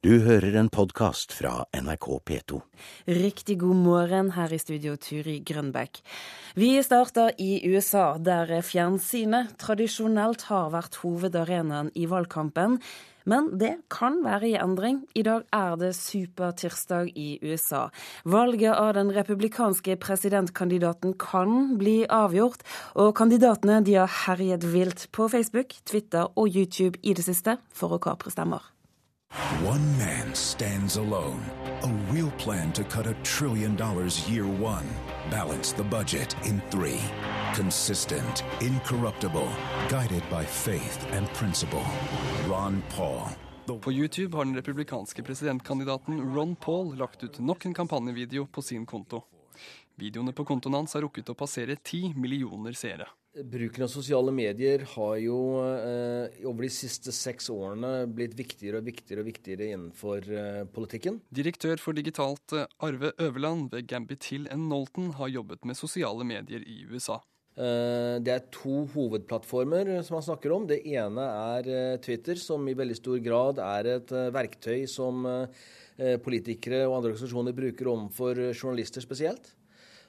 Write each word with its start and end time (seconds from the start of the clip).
Du 0.00 0.14
hører 0.24 0.54
en 0.56 0.70
podkast 0.72 1.34
fra 1.36 1.66
NRK 1.76 2.06
P2. 2.24 2.58
Riktig 3.20 3.58
god 3.60 3.82
morgen 3.84 4.30
her 4.32 4.48
i 4.48 4.56
studio, 4.56 4.94
Turi 4.96 5.34
Grønbekk. 5.44 6.00
Vi 6.56 6.70
starter 6.80 7.34
i 7.36 7.58
USA, 7.68 8.14
der 8.16 8.48
fjernsynet 8.64 9.52
tradisjonelt 9.60 10.46
har 10.48 10.72
vært 10.72 10.96
hovedarenaen 11.02 11.92
i 11.92 12.06
valgkampen. 12.08 12.78
Men 13.28 13.52
det 13.60 13.74
kan 13.92 14.22
være 14.24 14.54
i 14.54 14.56
endring. 14.56 15.02
I 15.12 15.26
dag 15.28 15.44
er 15.52 15.76
det 15.84 15.92
supertirsdag 16.00 17.12
i 17.12 17.36
USA. 17.44 17.90
Valget 18.24 18.72
av 18.72 18.94
den 18.96 19.12
republikanske 19.12 20.00
presidentkandidaten 20.00 21.12
kan 21.20 21.76
bli 21.76 22.06
avgjort, 22.08 22.64
og 22.96 23.12
kandidatene 23.20 23.82
de 23.84 24.00
har 24.00 24.20
herjet 24.24 24.64
vilt 24.64 25.10
på 25.12 25.28
Facebook, 25.28 25.76
Twitter 25.84 26.32
og 26.32 26.48
YouTube 26.48 26.96
i 27.04 27.12
det 27.12 27.28
siste 27.28 27.60
for 27.68 27.92
å 27.92 28.00
kapre 28.00 28.32
stemmer. 28.32 28.64
One 29.62 29.98
man 29.98 30.34
stands 30.34 30.96
alone. 30.96 31.42
A 31.82 32.12
real 32.12 32.30
plan 32.38 32.72
to 32.72 32.82
cut 32.82 33.06
a 33.06 33.14
trillion 33.22 33.76
dollars 33.76 34.28
year 34.28 34.44
one. 34.46 34.86
Balance 35.30 35.72
the 35.76 35.84
budget 35.84 36.34
in 36.44 36.62
three. 36.70 37.00
Consistent, 37.54 38.42
incorruptible, 38.60 39.48
guided 39.88 40.22
by 40.30 40.44
faith 40.44 41.06
and 41.12 41.28
principle. 41.34 41.84
Ron 42.48 42.82
Paul. 42.96 43.28
På 43.80 43.92
YouTube 43.92 44.36
har 44.36 44.44
den 44.44 44.56
republikanske 44.56 45.22
presidentkandidaten 45.22 46.34
Ron 46.34 46.56
Paul 46.56 46.96
lagt 46.96 47.24
ut 47.24 47.38
nok 47.38 47.64
en 47.64 47.74
kampanjevideo 47.74 48.46
på 48.46 48.62
sin 48.62 48.86
konto. 48.86 49.22
Videoene 49.94 50.32
på 50.32 50.44
kontoen 50.44 50.74
hans 50.74 50.94
har 50.94 51.02
rukket 51.02 51.28
å 51.28 51.34
passere 51.34 51.76
ti 51.76 52.14
millioner 52.16 52.72
seere. 52.72 53.06
Bruken 53.30 53.84
av 53.86 53.90
sosiale 53.92 54.32
medier 54.34 54.82
har 54.96 55.16
jo 55.22 55.38
eh, 55.62 56.40
over 56.50 56.66
de 56.66 56.70
siste 56.74 57.12
seks 57.14 57.46
årene 57.54 58.08
blitt 58.10 58.34
viktigere 58.34 58.80
og 58.80 58.88
viktigere 58.88 59.22
og 59.22 59.28
viktigere 59.30 59.68
innenfor 59.70 60.26
eh, 60.26 60.62
politikken. 60.74 61.20
Direktør 61.30 61.78
for 61.78 61.94
digitalt 61.94 62.56
eh, 62.58 62.66
Arve 62.82 63.12
Øverland 63.22 63.70
ved 63.70 63.86
Gambit 63.86 64.26
Hill 64.32 64.50
Knowlton 64.50 65.12
har 65.20 65.30
jobbet 65.30 65.62
med 65.62 65.78
sosiale 65.78 66.26
medier 66.26 66.66
i 66.66 66.82
USA. 66.90 67.20
Eh, 67.60 68.16
det 68.22 68.32
er 68.32 68.46
to 68.54 68.84
hovedplattformer 68.94 69.90
som 70.06 70.16
han 70.16 70.26
snakker 70.28 70.54
om. 70.54 70.66
Det 70.70 70.80
ene 70.86 71.26
er 71.26 71.70
eh, 71.70 71.98
Twitter, 72.02 72.38
som 72.40 72.64
i 72.70 72.76
veldig 72.78 72.96
stor 72.96 73.18
grad 73.24 73.60
er 73.64 73.94
et 73.96 74.14
eh, 74.16 74.32
verktøy 74.34 74.86
som 74.90 75.26
politikere 76.24 76.86
og 76.86 76.94
andre 76.96 77.10
organisasjoner 77.10 77.52
bruker 77.52 77.88
overfor 77.90 78.38
journalister 78.54 79.04
spesielt. 79.04 79.50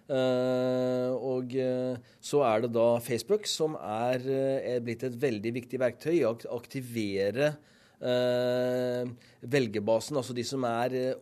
Uh, 0.09 1.13
og 1.23 1.53
uh, 1.55 1.95
så 2.19 2.41
er 2.43 2.65
det 2.65 2.73
da 2.75 2.99
Facebook, 3.03 3.45
som 3.47 3.77
er, 3.79 4.19
uh, 4.25 4.57
er, 4.73 4.81
blitt 4.83 5.05
et 5.07 5.15
veldig 5.15 5.53
viktig 5.61 5.79
verktøy 5.81 6.15
i 6.19 6.25
å 6.27 6.35
aktivere 6.57 7.53
velgerbasen, 8.01 10.17
altså 10.17 10.33
de 10.33 10.41
som 10.41 10.63
er 10.65 11.21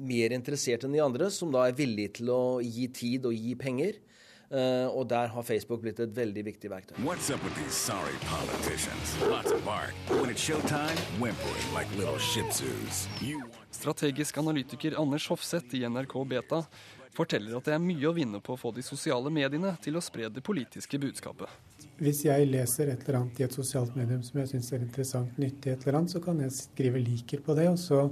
mer 0.00 0.32
interessert 0.32 0.86
enn 0.86 0.94
de 0.96 1.02
andre, 1.04 1.28
som 1.28 1.50
da 1.52 1.66
er 1.68 1.76
villige 1.76 2.22
til 2.22 2.30
å 2.32 2.56
gi 2.64 2.86
tid 2.88 3.28
og 3.28 3.36
gi 3.36 3.52
penger. 3.60 4.00
og 4.48 5.10
der 5.10 5.26
har 5.26 5.42
Facebook 5.42 5.82
blitt 5.82 6.00
et 6.00 6.16
veldig 6.16 6.44
viktig 6.46 6.70
verktøy. 6.70 6.94
What's 7.04 7.28
up 7.34 7.42
with 7.44 7.52
these 7.58 7.74
sorry 7.74 8.14
politicians? 8.30 9.12
Lots 9.28 9.52
of 9.52 9.62
bark. 9.64 9.92
When 10.08 10.30
it's 10.30 10.40
showtime, 10.40 10.96
whimpering 11.20 11.74
like 11.74 11.90
little 11.98 12.16
shih 12.16 12.48
tzus. 12.48 13.08
Strategisk 13.70 14.38
analytiker 14.38 14.96
Anders 14.96 15.26
Hofseth 15.26 15.74
i 15.74 15.84
NRK 15.84 16.28
Beta 16.28 16.64
forteller 17.16 17.56
at 17.56 17.68
det 17.68 17.74
er 17.76 17.82
mye 17.82 18.08
å 18.08 18.14
vinne 18.16 18.40
på 18.44 18.54
å 18.54 18.60
få 18.60 18.72
de 18.76 18.84
sosiale 18.84 19.32
mediene 19.32 19.72
til 19.82 19.96
å 19.98 20.04
spre 20.04 20.28
det 20.32 20.44
politiske 20.44 21.00
budskapet. 21.00 21.48
Hvis 21.96 22.26
jeg 22.26 22.48
leser 22.50 22.92
et 22.92 23.04
eller 23.06 23.22
annet 23.22 23.40
i 23.40 23.46
et 23.46 23.56
sosialt 23.56 23.96
medium 23.96 24.22
som 24.24 24.40
jeg 24.42 24.52
syns 24.52 24.72
er 24.72 24.84
interessant, 24.84 25.38
nyttig, 25.40 25.72
et 25.72 25.86
eller 25.86 26.00
annet, 26.00 26.12
så 26.12 26.20
kan 26.24 26.40
jeg 26.44 26.52
skrive 26.52 27.00
'liker' 27.00 27.44
på 27.44 27.56
det. 27.56 27.68
Og 27.72 27.78
så 27.80 28.10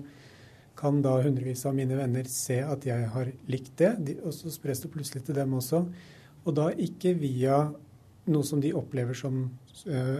kan 0.76 1.02
da 1.02 1.18
hundrevis 1.22 1.66
av 1.66 1.74
mine 1.76 1.96
venner 1.96 2.24
se 2.24 2.58
at 2.64 2.86
jeg 2.86 3.08
har 3.14 3.30
likt 3.46 3.76
det, 3.78 4.18
og 4.24 4.32
så 4.34 4.50
spres 4.50 4.80
det 4.80 4.90
plutselig 4.90 5.24
til 5.24 5.34
dem 5.34 5.54
også. 5.54 5.84
Og 6.44 6.56
da 6.56 6.70
ikke 6.72 7.14
via 7.18 7.60
noe 8.26 8.44
som 8.44 8.60
de 8.60 8.72
opplever 8.76 9.14
som 9.14 9.50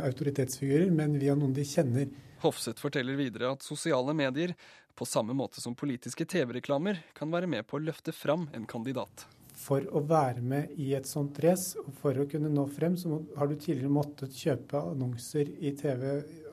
autoritetsfigurer, 0.04 0.90
men 0.90 1.18
via 1.20 1.36
noen 1.38 1.54
de 1.56 1.64
kjenner. 1.68 2.08
Hofseth 2.44 2.82
forteller 2.82 3.16
videre 3.18 3.54
at 3.54 3.64
sosiale 3.64 4.14
medier 4.16 4.52
på 4.94 5.06
samme 5.08 5.34
måte 5.34 5.62
som 5.62 5.74
politiske 5.74 6.26
TV-reklamer 6.28 7.00
kan 7.16 7.32
være 7.32 7.48
med 7.50 7.66
på 7.66 7.78
å 7.78 7.82
løfte 7.82 8.14
fram 8.14 8.48
en 8.54 8.66
kandidat. 8.70 9.26
For 9.54 9.86
å 9.94 10.02
være 10.06 10.42
med 10.42 10.74
i 10.82 10.90
et 10.98 11.06
sånt 11.06 11.38
race, 11.42 11.78
og 11.78 11.94
for 12.00 12.18
å 12.18 12.26
kunne 12.30 12.50
nå 12.50 12.66
frem, 12.74 12.96
så 12.98 13.20
har 13.38 13.48
du 13.48 13.54
tidligere 13.54 13.94
måttet 13.94 14.34
kjøpe 14.34 14.82
annonser 14.90 15.50
i 15.62 15.72
TV, 15.78 16.08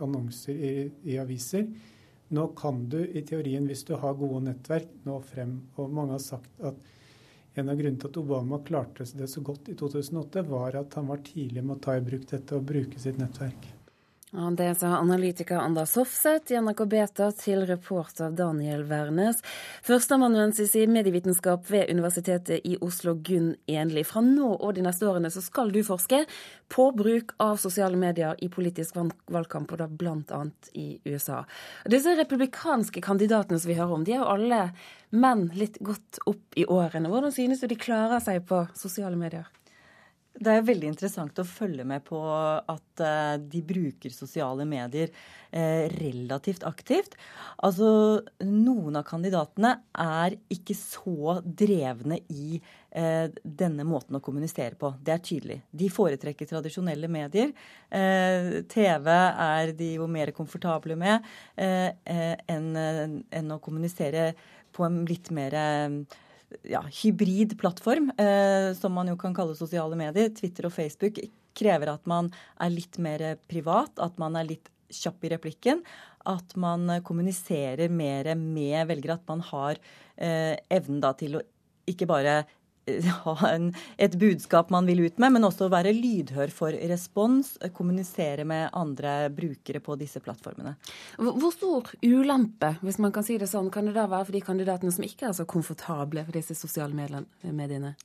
annonser 0.06 0.58
i, 0.58 0.74
i 1.10 1.18
aviser. 1.22 1.66
Nå 2.32 2.48
kan 2.58 2.86
du 2.90 3.00
i 3.02 3.24
teorien, 3.28 3.66
hvis 3.68 3.84
du 3.90 3.96
har 4.00 4.18
gode 4.20 4.46
nettverk, 4.46 4.94
nå 5.08 5.18
frem. 5.28 5.58
Og 5.82 5.92
mange 5.92 6.16
har 6.16 6.24
sagt 6.24 6.62
at 6.64 6.78
en 7.60 7.70
av 7.70 7.76
grunnene 7.76 8.00
til 8.00 8.12
at 8.12 8.20
Obama 8.22 8.62
klarte 8.64 9.06
det 9.18 9.28
så 9.28 9.44
godt 9.44 9.70
i 9.72 9.76
2008, 9.80 10.46
var 10.48 10.78
at 10.80 10.96
han 11.00 11.10
var 11.12 11.24
tidlig 11.26 11.64
med 11.66 11.78
å 11.78 11.84
ta 11.84 11.98
i 11.98 12.04
bruk 12.06 12.30
dette 12.32 12.56
og 12.56 12.68
bruke 12.70 13.00
sitt 13.02 13.20
nettverk. 13.20 13.68
Ja, 14.34 14.52
det 14.52 14.76
sa 14.76 14.88
analytiker 14.88 15.58
Anders 15.58 15.96
Hofseth 15.96 16.54
i 16.54 16.56
NRK 16.56 16.86
Beta 16.88 17.26
til 17.36 17.66
reporter 17.68 18.32
Daniel 18.32 18.86
Wærnes. 18.88 19.42
Førsteamanuensis 19.84 20.72
i 20.80 20.86
medievitenskap 20.88 21.68
ved 21.68 21.92
Universitetet 21.92 22.64
i 22.64 22.78
Oslo, 22.80 23.18
Gunn 23.20 23.58
Enli. 23.68 24.06
Fra 24.08 24.24
nå 24.24 24.54
og 24.54 24.78
de 24.78 24.88
neste 24.88 25.10
årene 25.12 25.34
så 25.36 25.44
skal 25.44 25.76
du 25.76 25.82
forske 25.84 26.24
på 26.72 26.88
bruk 26.96 27.36
av 27.44 27.60
sosiale 27.60 28.00
medier 28.00 28.40
i 28.40 28.48
politisk 28.48 28.96
valgkamp, 29.28 29.76
og 29.76 29.84
da 29.84 29.92
bl.a. 29.92 30.44
i 30.80 30.88
USA. 31.12 31.44
Disse 31.92 32.16
republikanske 32.16 33.04
kandidatene 33.04 33.60
som 33.60 33.74
vi 33.74 33.82
hører 33.82 33.98
om, 34.00 34.08
de 34.08 34.16
er 34.16 34.24
jo 34.24 34.32
alle 34.32 34.66
menn 35.12 35.50
litt 35.60 35.76
godt 35.84 36.24
opp 36.32 36.56
i 36.56 36.64
årene. 36.64 37.12
Hvordan 37.12 37.36
synes 37.36 37.60
du 37.60 37.68
de 37.68 37.84
klarer 37.84 38.24
seg 38.24 38.48
på 38.48 38.64
sosiale 38.80 39.20
medier? 39.20 39.52
Det 40.32 40.48
er 40.48 40.64
veldig 40.64 40.88
interessant 40.94 41.40
å 41.42 41.46
følge 41.46 41.84
med 41.86 42.06
på 42.08 42.20
at 42.24 43.02
uh, 43.04 43.36
de 43.36 43.60
bruker 43.68 44.14
sosiale 44.16 44.64
medier 44.66 45.12
uh, 45.12 45.86
relativt 46.00 46.64
aktivt. 46.68 47.18
Altså, 47.68 48.22
noen 48.48 48.96
av 48.98 49.06
kandidatene 49.10 49.74
er 49.92 50.38
ikke 50.54 50.78
så 50.78 51.36
drevne 51.44 52.22
i 52.32 52.62
uh, 52.62 53.28
denne 53.44 53.86
måten 53.88 54.18
å 54.18 54.24
kommunisere 54.24 54.80
på. 54.80 54.94
Det 55.04 55.18
er 55.18 55.22
tydelig. 55.28 55.60
De 55.70 55.92
foretrekker 55.92 56.50
tradisjonelle 56.50 57.12
medier. 57.12 57.52
TV 58.72 59.08
er 59.12 59.76
de 59.76 59.94
jo 59.98 60.08
mer 60.08 60.32
komfortable 60.36 60.96
med 61.00 61.26
enn 61.60 63.52
å 63.52 63.60
kommunisere 63.64 64.30
på 64.72 64.86
en 64.88 65.02
litt 65.10 65.28
mer 65.36 65.58
ja, 66.68 66.82
hybrid 67.02 67.58
plattform, 67.60 68.12
eh, 68.18 68.72
som 68.78 68.94
man 68.96 69.12
jo 69.12 69.18
kan 69.20 69.36
kalle 69.36 69.56
sosiale 69.58 69.98
medier, 70.00 70.32
Twitter 70.36 70.68
og 70.70 70.76
Facebook, 70.76 71.20
krever 71.58 71.92
at 71.94 72.08
man 72.08 72.30
er 72.62 72.72
litt 72.74 73.00
mer 73.02 73.24
privat, 73.52 73.98
at 74.00 74.20
man 74.22 74.38
er 74.40 74.48
litt 74.54 74.72
kjapp 74.92 75.24
i 75.26 75.34
replikken. 75.34 75.84
At 76.28 76.56
man 76.60 76.86
kommuniserer 77.08 77.90
mer 77.90 78.34
med 78.38 78.86
velgere. 78.92 79.18
At 79.18 79.30
man 79.32 79.42
har 79.48 79.80
eh, 80.18 80.54
evnen 80.70 81.02
da 81.02 81.16
til 81.18 81.40
å 81.40 81.46
ikke 81.90 82.08
bare 82.10 82.42
ha 83.26 83.36
en, 83.52 83.72
et 83.98 84.16
budskap 84.20 84.72
man 84.74 84.88
vil 84.90 85.06
ut 85.06 85.22
med, 85.22 85.36
men 85.38 85.48
også 85.48 85.70
være 85.72 85.94
lydhør 85.96 86.54
for 86.54 86.76
respons, 86.92 87.56
kommunisere 87.76 88.46
med 88.48 88.70
andre 88.78 89.30
brukere 89.34 89.82
på 89.84 89.98
disse 90.00 90.22
plattformene. 90.24 90.76
Hvor 91.18 91.54
stor 91.56 91.92
ulempe, 92.04 92.76
hvis 92.82 93.02
man 93.04 93.14
kan 93.16 93.26
si 93.28 93.38
det 93.42 93.50
sånn, 93.52 93.72
kan 93.74 93.90
det 93.90 93.98
da 93.98 94.08
være 94.12 94.30
for 94.30 94.38
de 94.38 94.46
kandidatene 94.46 94.94
som 94.96 95.06
ikke 95.08 95.30
er 95.30 95.38
så 95.38 95.48
komfortable 95.50 96.26
for 96.28 96.38
disse 96.38 96.58
sosiale 96.58 96.96
mediene? 97.52 97.96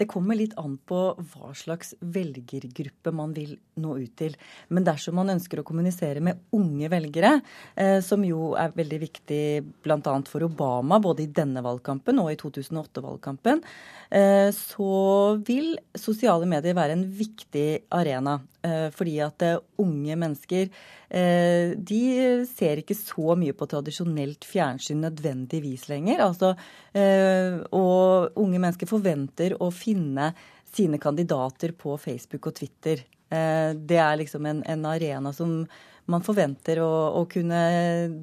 Det 0.00 0.08
kommer 0.08 0.38
litt 0.38 0.54
an 0.56 0.78
på 0.88 0.98
hva 1.18 1.50
slags 1.52 1.92
velgergruppe 2.00 3.12
man 3.12 3.34
vil 3.36 3.58
nå 3.80 3.96
ut 4.00 4.14
til. 4.16 4.36
Men 4.72 4.86
dersom 4.86 5.18
man 5.20 5.32
ønsker 5.34 5.60
å 5.60 5.66
kommunisere 5.66 6.22
med 6.24 6.40
unge 6.56 6.88
velgere, 6.88 7.34
eh, 7.76 7.98
som 8.04 8.24
jo 8.24 8.54
er 8.56 8.72
veldig 8.76 9.00
viktig 9.02 9.42
bl.a. 9.84 10.14
for 10.30 10.46
Obama, 10.46 11.00
både 11.04 11.26
i 11.26 11.32
denne 11.36 11.60
valgkampen 11.64 12.22
og 12.22 12.30
i 12.32 12.38
2008-valgkampen, 12.40 13.60
eh, 14.08 14.48
så 14.56 14.94
vil 15.44 15.74
sosiale 15.92 16.48
medier 16.48 16.78
være 16.78 16.96
en 16.96 17.04
viktig 17.04 17.68
arena. 17.92 18.40
Eh, 18.64 18.88
fordi 18.92 19.20
at 19.24 19.44
unge 19.80 20.16
mennesker 20.16 20.72
de 21.10 22.02
ser 22.46 22.78
ikke 22.78 22.94
så 22.94 23.32
mye 23.34 23.50
på 23.58 23.66
tradisjonelt 23.66 24.44
fjernsyn 24.46 25.00
nødvendigvis 25.02 25.88
lenger. 25.90 26.20
Altså, 26.22 26.52
og 27.74 28.38
unge 28.38 28.60
mennesker 28.62 28.86
forventer 28.86 29.56
å 29.58 29.72
finne 29.74 29.89
sine 30.74 30.98
kandidater 30.98 31.72
på 31.72 31.96
Facebook 31.98 32.50
og 32.50 32.58
Twitter. 32.60 33.02
Eh, 33.30 33.70
det 33.74 33.98
er 33.98 34.18
liksom 34.20 34.46
en, 34.46 34.62
en 34.66 34.86
arena 34.90 35.32
som 35.32 35.64
man 36.10 36.22
forventer 36.26 36.80
å, 36.82 36.92
å, 37.20 37.26
kunne 37.30 37.58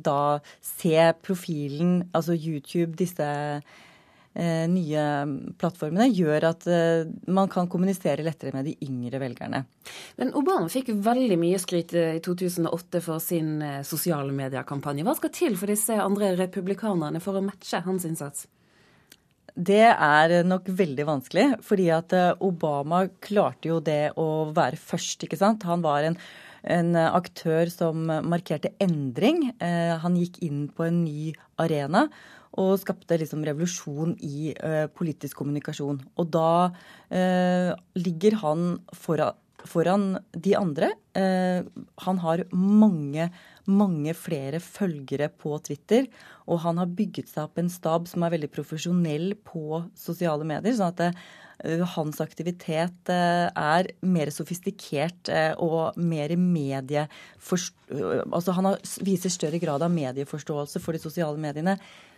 da 0.03 0.39
se 0.59 0.97
profilen, 1.23 2.01
altså 2.11 2.35
YouTube, 2.35 2.97
disse 2.99 3.27
eh, 3.27 4.65
nye 4.67 5.03
plattformene 5.59 6.09
gjør 6.11 6.49
at 6.49 6.67
eh, 6.71 7.07
man 7.31 7.47
kan 7.51 7.69
kommunisere 7.71 8.25
lettere 8.27 8.51
med 8.55 8.67
de 8.67 8.75
yngre 8.83 9.21
velgerne. 9.23 9.63
Men 10.19 10.35
Obama 10.35 10.67
fikk 10.71 10.91
veldig 11.05 11.39
mye 11.39 11.61
skryt 11.63 11.95
i 11.95 12.19
2008 12.25 13.03
for 13.05 13.23
sin 13.23 13.55
sosiale 13.87 14.35
mediekampanje. 14.35 15.07
Hva 15.07 15.15
skal 15.19 15.35
til 15.35 15.55
for 15.59 15.71
disse 15.71 15.95
andre 16.03 16.33
republikanerne 16.35 17.23
for 17.23 17.39
å 17.39 17.45
matche 17.45 17.85
hans 17.87 18.07
innsats? 18.09 18.49
Det 19.57 19.87
er 19.89 20.35
nok 20.45 20.67
veldig 20.69 21.05
vanskelig, 21.07 21.45
fordi 21.65 21.87
at 21.89 22.13
Obama 22.45 23.07
klarte 23.23 23.71
jo 23.71 23.79
det 23.81 24.11
å 24.13 24.51
være 24.53 24.77
først, 24.77 25.25
ikke 25.25 25.39
sant. 25.39 25.65
Han 25.65 25.81
var 25.85 26.05
en 26.05 26.19
en 26.67 26.97
aktør 26.97 27.69
som 27.71 28.07
markerte 28.27 28.73
endring. 28.83 29.53
Eh, 29.63 29.93
han 30.01 30.17
gikk 30.19 30.41
inn 30.43 30.65
på 30.73 30.87
en 30.87 31.03
ny 31.05 31.31
arena 31.61 32.07
og 32.57 32.77
skapte 32.81 33.19
liksom 33.21 33.43
revolusjon 33.45 34.15
i 34.25 34.53
uh, 34.55 34.87
politisk 34.89 35.37
kommunikasjon. 35.43 35.99
Og 36.17 36.29
da 36.33 36.71
uh, 36.71 37.71
ligger 37.99 38.37
han 38.41 38.63
foran, 38.97 39.37
foran 39.67 40.07
de 40.33 40.55
andre. 40.57 40.89
Uh, 41.13 41.67
han 42.05 42.23
har 42.23 42.47
mange, 42.55 43.29
mange 43.67 44.13
flere 44.17 44.61
følgere 44.63 45.29
på 45.29 45.57
Twitter. 45.67 46.07
Og 46.47 46.63
han 46.63 46.79
har 46.81 46.93
bygget 46.97 47.31
seg 47.31 47.47
opp 47.47 47.59
en 47.61 47.71
stab 47.71 48.07
som 48.09 48.23
er 48.23 48.33
veldig 48.37 48.51
profesjonell 48.53 49.33
på 49.47 49.83
sosiale 49.97 50.47
medier. 50.47 50.75
sånn 50.77 50.95
at 50.95 51.03
det, 51.03 51.11
Eh, 51.63 51.81
hans 51.95 52.19
aktivitet 52.21 53.09
eh, 53.09 53.47
er 53.49 53.87
mer 54.05 54.29
sofistikert 54.33 55.31
eh, 55.33 55.53
og 55.57 55.97
mer 55.97 56.35
medie... 56.37 57.07
Altså 57.47 58.53
han 58.53 58.75
viser 59.07 59.33
større 59.33 59.61
grad 59.61 59.81
av 59.81 59.93
medieforståelse 59.93 60.81
for 60.83 60.93
de 60.93 61.01
sosiale 61.01 61.39
mediene 61.41 61.77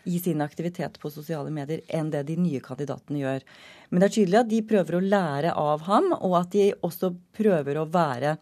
i 0.09 0.17
sin 0.19 0.41
aktivitet 0.43 0.97
på 0.99 1.11
sosiale 1.13 1.53
medier 1.53 1.83
enn 1.93 2.09
det 2.11 2.25
de 2.27 2.35
nye 2.39 2.59
kandidatene 2.63 3.21
gjør. 3.21 3.45
Men 3.89 4.01
det 4.01 4.09
er 4.09 4.15
tydelig 4.17 4.41
at 4.41 4.51
de 4.51 4.61
prøver 4.73 4.97
å 4.97 5.03
lære 5.05 5.55
av 5.55 5.85
ham, 5.87 6.11
og 6.19 6.35
at 6.41 6.51
de 6.55 6.67
også 6.75 7.13
prøver 7.37 7.79
å 7.79 7.87
være 7.93 8.35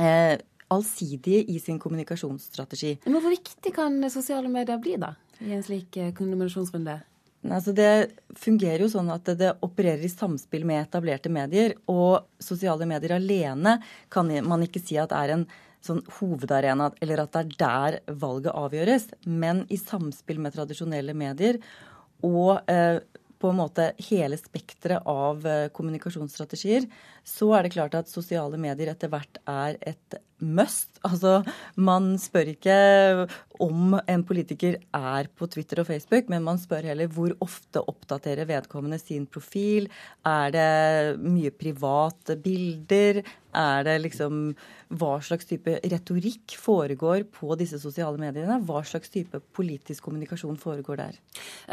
eh, 0.00 0.34
allsidige 0.74 1.44
i 1.54 1.58
sin 1.62 1.80
kommunikasjonsstrategi. 1.82 2.96
Men 3.06 3.20
Hvor 3.20 3.34
viktig 3.34 3.74
kan 3.74 3.98
sosiale 4.10 4.52
medier 4.52 4.78
bli 4.82 4.96
da, 5.00 5.14
i 5.40 5.52
en 5.54 5.64
slik 5.64 5.98
kombinasjonsrunde? 6.18 7.00
Altså 7.44 7.74
det 7.76 8.14
fungerer 8.40 8.86
jo 8.86 8.88
sånn 8.88 9.10
at 9.12 9.28
det 9.36 9.50
opererer 9.64 10.04
i 10.06 10.12
samspill 10.12 10.64
med 10.68 10.86
etablerte 10.86 11.32
medier. 11.32 11.74
Og 11.92 12.24
sosiale 12.40 12.88
medier 12.88 13.18
alene 13.18 13.76
kan 14.12 14.30
man 14.48 14.64
ikke 14.64 14.80
si 14.80 14.96
at 15.00 15.12
er 15.12 15.34
en 15.34 15.46
sånn 15.84 16.00
hovedarena, 16.18 16.88
eller 17.04 17.24
at 17.24 17.34
det 17.34 17.42
er 17.42 17.58
der 17.60 18.14
valget 18.20 18.56
avgjøres. 18.56 19.10
Men 19.28 19.64
i 19.68 19.76
samspill 19.80 20.40
med 20.40 20.56
tradisjonelle 20.56 21.16
medier 21.16 21.60
og 22.24 22.70
eh, 22.72 23.02
på 23.44 23.50
en 23.50 23.58
måte 23.58 23.90
hele 24.06 24.38
spekteret 24.40 25.04
av 25.10 25.44
eh, 25.44 25.66
kommunikasjonsstrategier, 25.76 26.86
så 27.24 27.50
er 27.56 27.64
det 27.64 27.74
klart 27.74 27.96
at 27.96 28.12
sosiale 28.12 28.60
medier 28.60 28.92
etter 28.92 29.10
hvert 29.12 29.40
er 29.48 29.78
et 29.80 30.18
must. 30.44 30.98
Altså, 31.06 31.38
man 31.76 32.14
spør 32.20 32.50
ikke 32.54 32.76
om 33.62 33.94
en 33.96 34.24
politiker 34.26 34.80
er 34.96 35.28
på 35.36 35.48
Twitter 35.50 35.82
og 35.82 35.88
Facebook, 35.88 36.28
men 36.32 36.44
man 36.46 36.58
spør 36.60 36.90
heller 36.90 37.10
hvor 37.12 37.34
ofte 37.44 37.82
oppdaterer 37.84 38.48
vedkommende 38.50 38.98
sin 39.00 39.28
profil. 39.30 39.88
Er 40.26 40.54
det 40.54 41.22
mye 41.22 41.54
private 41.54 42.36
bilder? 42.42 43.22
Er 43.54 43.84
det 43.86 44.00
liksom 44.02 44.56
Hva 44.94 45.16
slags 45.22 45.46
type 45.46 45.76
retorikk 45.90 46.56
foregår 46.60 47.24
på 47.34 47.54
disse 47.58 47.78
sosiale 47.82 48.18
mediene? 48.20 48.60
Hva 48.66 48.82
slags 48.86 49.10
type 49.10 49.40
politisk 49.56 50.04
kommunikasjon 50.06 50.58
foregår 50.60 51.00
der? 51.00 51.16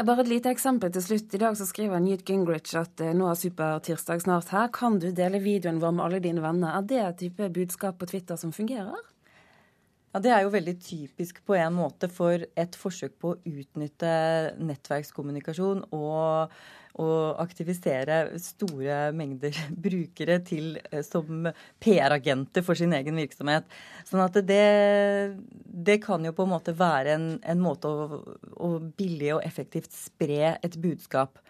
Bare 0.06 0.24
et 0.24 0.30
lite 0.30 0.50
eksempel 0.50 0.90
til 0.94 1.04
slutt. 1.04 1.34
I 1.34 1.42
dag 1.42 1.58
så 1.58 1.66
skriver 1.68 2.02
Newt 2.02 2.24
Gingrich 2.26 2.74
at 2.78 3.02
eh, 3.04 3.12
nå 3.14 3.28
er 3.30 3.38
supertirsdag 3.38 4.24
snart 4.24 4.50
her. 4.54 4.70
Kan 4.74 4.98
du 5.02 5.10
dele 5.14 5.41
videoen 5.44 5.80
vår 5.82 5.96
med 5.96 6.04
alle 6.06 6.20
dine 6.24 6.44
venner? 6.44 6.76
Er 6.78 6.86
det 6.88 7.00
et 7.02 7.18
type 7.24 7.48
budskap 7.54 7.98
på 8.00 8.08
Twitter 8.10 8.38
som 8.40 8.54
fungerer? 8.54 9.08
Ja, 10.12 10.20
Det 10.20 10.30
er 10.30 10.42
jo 10.44 10.52
veldig 10.52 10.76
typisk 10.80 11.40
på 11.46 11.56
en 11.56 11.72
måte 11.78 12.08
for 12.12 12.44
et 12.56 12.76
forsøk 12.76 13.18
på 13.18 13.32
å 13.32 13.40
utnytte 13.48 14.12
nettverkskommunikasjon 14.60 15.86
og, 15.90 16.52
og 17.00 17.40
aktivisere 17.40 18.38
store 18.42 18.98
mengder 19.16 19.56
brukere 19.86 20.40
til, 20.44 20.76
eh, 20.90 21.04
som 21.06 21.48
PR-agenter 21.82 22.64
for 22.66 22.78
sin 22.78 22.92
egen 22.96 23.16
virksomhet. 23.20 23.68
Sånn 24.08 24.24
at 24.24 24.36
det, 24.48 24.66
det 25.64 26.00
kan 26.04 26.24
jo 26.24 26.34
på 26.36 26.46
en 26.46 26.54
måte 26.54 26.76
være 26.76 27.16
en, 27.16 27.28
en 27.40 27.62
måte 27.62 27.88
å, 27.88 28.20
å 28.58 28.74
billig 28.98 29.34
og 29.38 29.46
effektivt 29.46 29.92
spre 29.96 30.56
et 30.60 30.78
budskap 30.82 31.40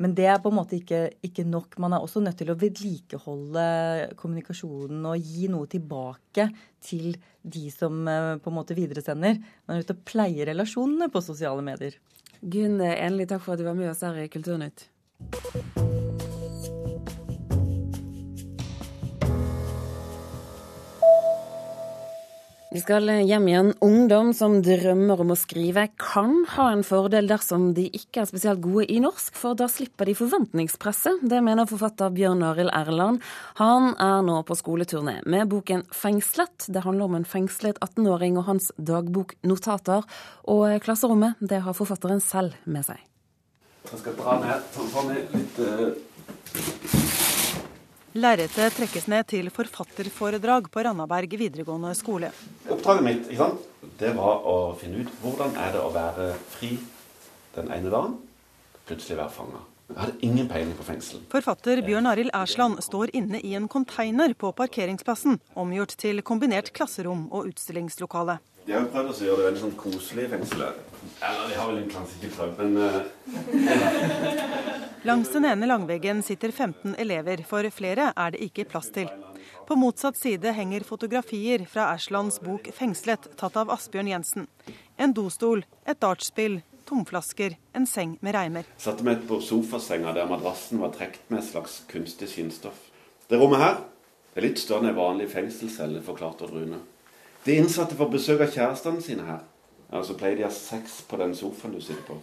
men 0.00 0.14
det 0.16 0.26
er 0.30 0.38
på 0.40 0.48
en 0.48 0.56
måte 0.56 0.78
ikke, 0.78 1.00
ikke, 1.26 1.44
nok. 1.48 1.74
Man 1.82 1.92
er 1.92 2.04
også 2.04 2.22
nødt 2.24 2.38
til 2.40 2.52
å 2.52 2.58
vedlikeholde 2.58 3.64
kommunikasjonen 4.20 5.08
og 5.10 5.26
gi 5.32 5.50
noe 5.52 5.68
tilbake 5.70 6.46
til 6.84 7.18
de 7.42 7.66
som 7.74 8.06
eh, 8.08 8.36
på 8.40 8.52
en 8.52 8.56
måte 8.56 8.76
videresender. 8.78 9.40
Man 9.66 9.76
er 9.76 9.84
ute 9.84 9.96
og 9.98 10.06
pleier 10.08 10.48
relasjonene 10.48 11.10
på 11.12 11.24
sosiale 11.24 11.64
medier. 11.66 11.98
Gunn, 12.40 12.80
endelig 12.80 13.28
takk 13.28 13.42
for 13.44 13.52
at 13.52 13.60
du 13.60 13.66
var 13.68 13.76
med 13.76 13.90
oss 13.90 14.00
her 14.00 14.16
i 14.16 14.28
Kulturnytt. 14.32 14.88
Vi 22.70 22.78
skal 22.78 23.08
hjem 23.26 23.48
igjen. 23.50 23.68
Ungdom 23.82 24.28
som 24.30 24.52
drømmer 24.62 25.18
om 25.24 25.32
å 25.34 25.36
skrive, 25.38 25.88
kan 25.98 26.44
ha 26.52 26.68
en 26.70 26.84
fordel 26.86 27.26
dersom 27.26 27.72
de 27.74 27.88
ikke 27.90 28.20
er 28.22 28.28
spesielt 28.30 28.60
gode 28.62 28.84
i 28.94 29.00
norsk, 29.02 29.34
for 29.34 29.58
da 29.58 29.66
slipper 29.66 30.06
de 30.06 30.14
forventningspresset. 30.14 31.24
Det 31.26 31.40
mener 31.42 31.66
forfatter 31.66 32.12
Bjørn 32.14 32.44
Arild 32.46 32.70
Erland. 32.70 33.24
Han 33.58 33.96
er 33.98 34.22
nå 34.22 34.36
på 34.46 34.54
skoleturné 34.54 35.16
med 35.26 35.50
boken 35.50 35.82
'Fengslet'. 35.90 36.68
Det 36.70 36.84
handler 36.84 37.10
om 37.10 37.16
en 37.18 37.26
fengslet 37.26 37.80
18-åring 37.82 38.38
og 38.38 38.46
hans 38.46 38.70
dagboknotater. 38.78 40.06
Og 40.46 40.78
klasserommet, 40.86 41.42
det 41.42 41.64
har 41.66 41.74
forfatteren 41.74 42.22
selv 42.22 42.54
med 42.66 42.86
seg. 42.86 43.02
Jeg 43.90 43.98
skal 43.98 44.14
dra 44.14 44.38
ned 44.46 44.62
sånn 44.78 45.10
litt 45.10 45.58
uh 45.58 46.09
Lerretet 48.10 48.74
trekkes 48.74 49.04
ned 49.06 49.28
til 49.30 49.46
forfatterforedrag 49.54 50.64
på 50.74 50.82
Randaberg 50.82 51.30
videregående 51.38 51.92
skole. 51.94 52.32
Oppdraget 52.66 53.04
mitt 53.06 53.28
det 54.00 54.10
var 54.16 54.42
å 54.50 54.54
finne 54.80 55.04
ut 55.04 55.12
hvordan 55.22 55.54
er 55.54 55.76
det 55.76 55.84
å 55.84 55.92
være 55.94 56.26
fri 56.50 56.72
den 57.54 57.70
ene 57.70 57.92
dagen, 57.92 58.16
plutselig 58.88 59.20
være 59.20 59.34
fanga. 59.36 59.62
Jeg 59.90 59.98
hadde 60.00 60.26
ingen 60.26 60.50
peiling 60.50 60.74
på 60.74 60.88
fengsel. 60.88 61.22
Forfatter 61.30 61.84
Bjørn 61.86 62.10
Arild 62.10 62.34
Ersland 62.34 62.82
står 62.82 63.14
inne 63.14 63.38
i 63.46 63.54
en 63.54 63.70
konteiner 63.70 64.34
på 64.34 64.50
parkeringsplassen, 64.58 65.38
omgjort 65.54 65.94
til 66.02 66.22
kombinert 66.26 66.74
klasserom 66.74 67.28
og 67.30 67.46
utstillingslokale. 67.52 68.40
De 68.66 68.74
har 68.74 68.90
prøvd 68.90 69.14
å 69.14 69.28
gjøre 69.28 69.38
det 69.38 69.50
veldig 69.52 69.66
sånn 69.68 69.78
koselig 69.78 70.26
i 70.26 70.32
fengselet. 70.34 70.89
Eller 71.20 71.48
de 71.48 71.56
har 71.60 71.72
vel 71.72 71.90
kanskje 71.92 72.16
ikke 72.20 72.36
prøvd, 72.36 72.54
men 72.60 72.76
uh... 72.80 73.02
Langs 75.08 75.32
den 75.32 75.46
ene 75.48 75.68
langveggen 75.68 76.22
sitter 76.24 76.52
15 76.52 76.94
elever, 77.00 77.42
for 77.48 77.64
flere 77.72 78.10
er 78.16 78.32
det 78.34 78.40
ikke 78.44 78.66
plass 78.68 78.90
til. 78.92 79.08
På 79.68 79.76
motsatt 79.78 80.16
side 80.18 80.52
henger 80.56 80.84
fotografier 80.84 81.64
fra 81.68 81.86
Erslands 81.94 82.40
bok 82.44 82.68
'Fengslet', 82.74 83.30
tatt 83.36 83.56
av 83.56 83.70
Asbjørn 83.70 84.10
Jensen. 84.10 84.48
En 84.98 85.14
dostol, 85.16 85.64
et 85.86 86.00
dartspill, 86.00 86.60
tomflasker, 86.88 87.54
en 87.72 87.86
seng 87.86 88.16
med 88.20 88.34
reimer. 88.34 88.66
Satte 88.80 89.06
meg 89.06 89.22
på 89.28 89.38
sofasenga 89.44 90.12
der 90.16 90.28
madrassen 90.28 90.82
var 90.82 90.92
trukket 90.96 91.22
med 91.28 91.40
et 91.40 91.48
slags 91.52 91.82
kunstig 91.92 92.28
skinnstoff. 92.32 92.80
Det 93.30 93.38
rommet 93.38 93.62
her 93.62 93.78
er 94.34 94.46
litt 94.48 94.58
større 94.58 94.84
enn 94.84 94.92
en 94.92 94.98
vanlig 94.98 95.30
fengselscelle, 95.30 96.02
forklarte 96.02 96.48
Rune. 96.50 96.80
De 97.44 97.56
innsatte 97.56 97.96
får 97.96 98.10
besøk 98.12 98.42
av 98.44 98.52
kjærestene 98.52 99.04
sine 99.04 99.24
her. 99.28 99.46
Ja, 99.90 100.04
Så 100.04 100.14
pleier 100.14 100.36
de 100.38 100.44
å 100.44 100.46
ha 100.46 100.54
sex 100.54 101.00
på 101.10 101.18
den 101.18 101.34
sofaen 101.34 101.74
du 101.74 101.80
sitter 101.82 102.02
på. 102.06 102.18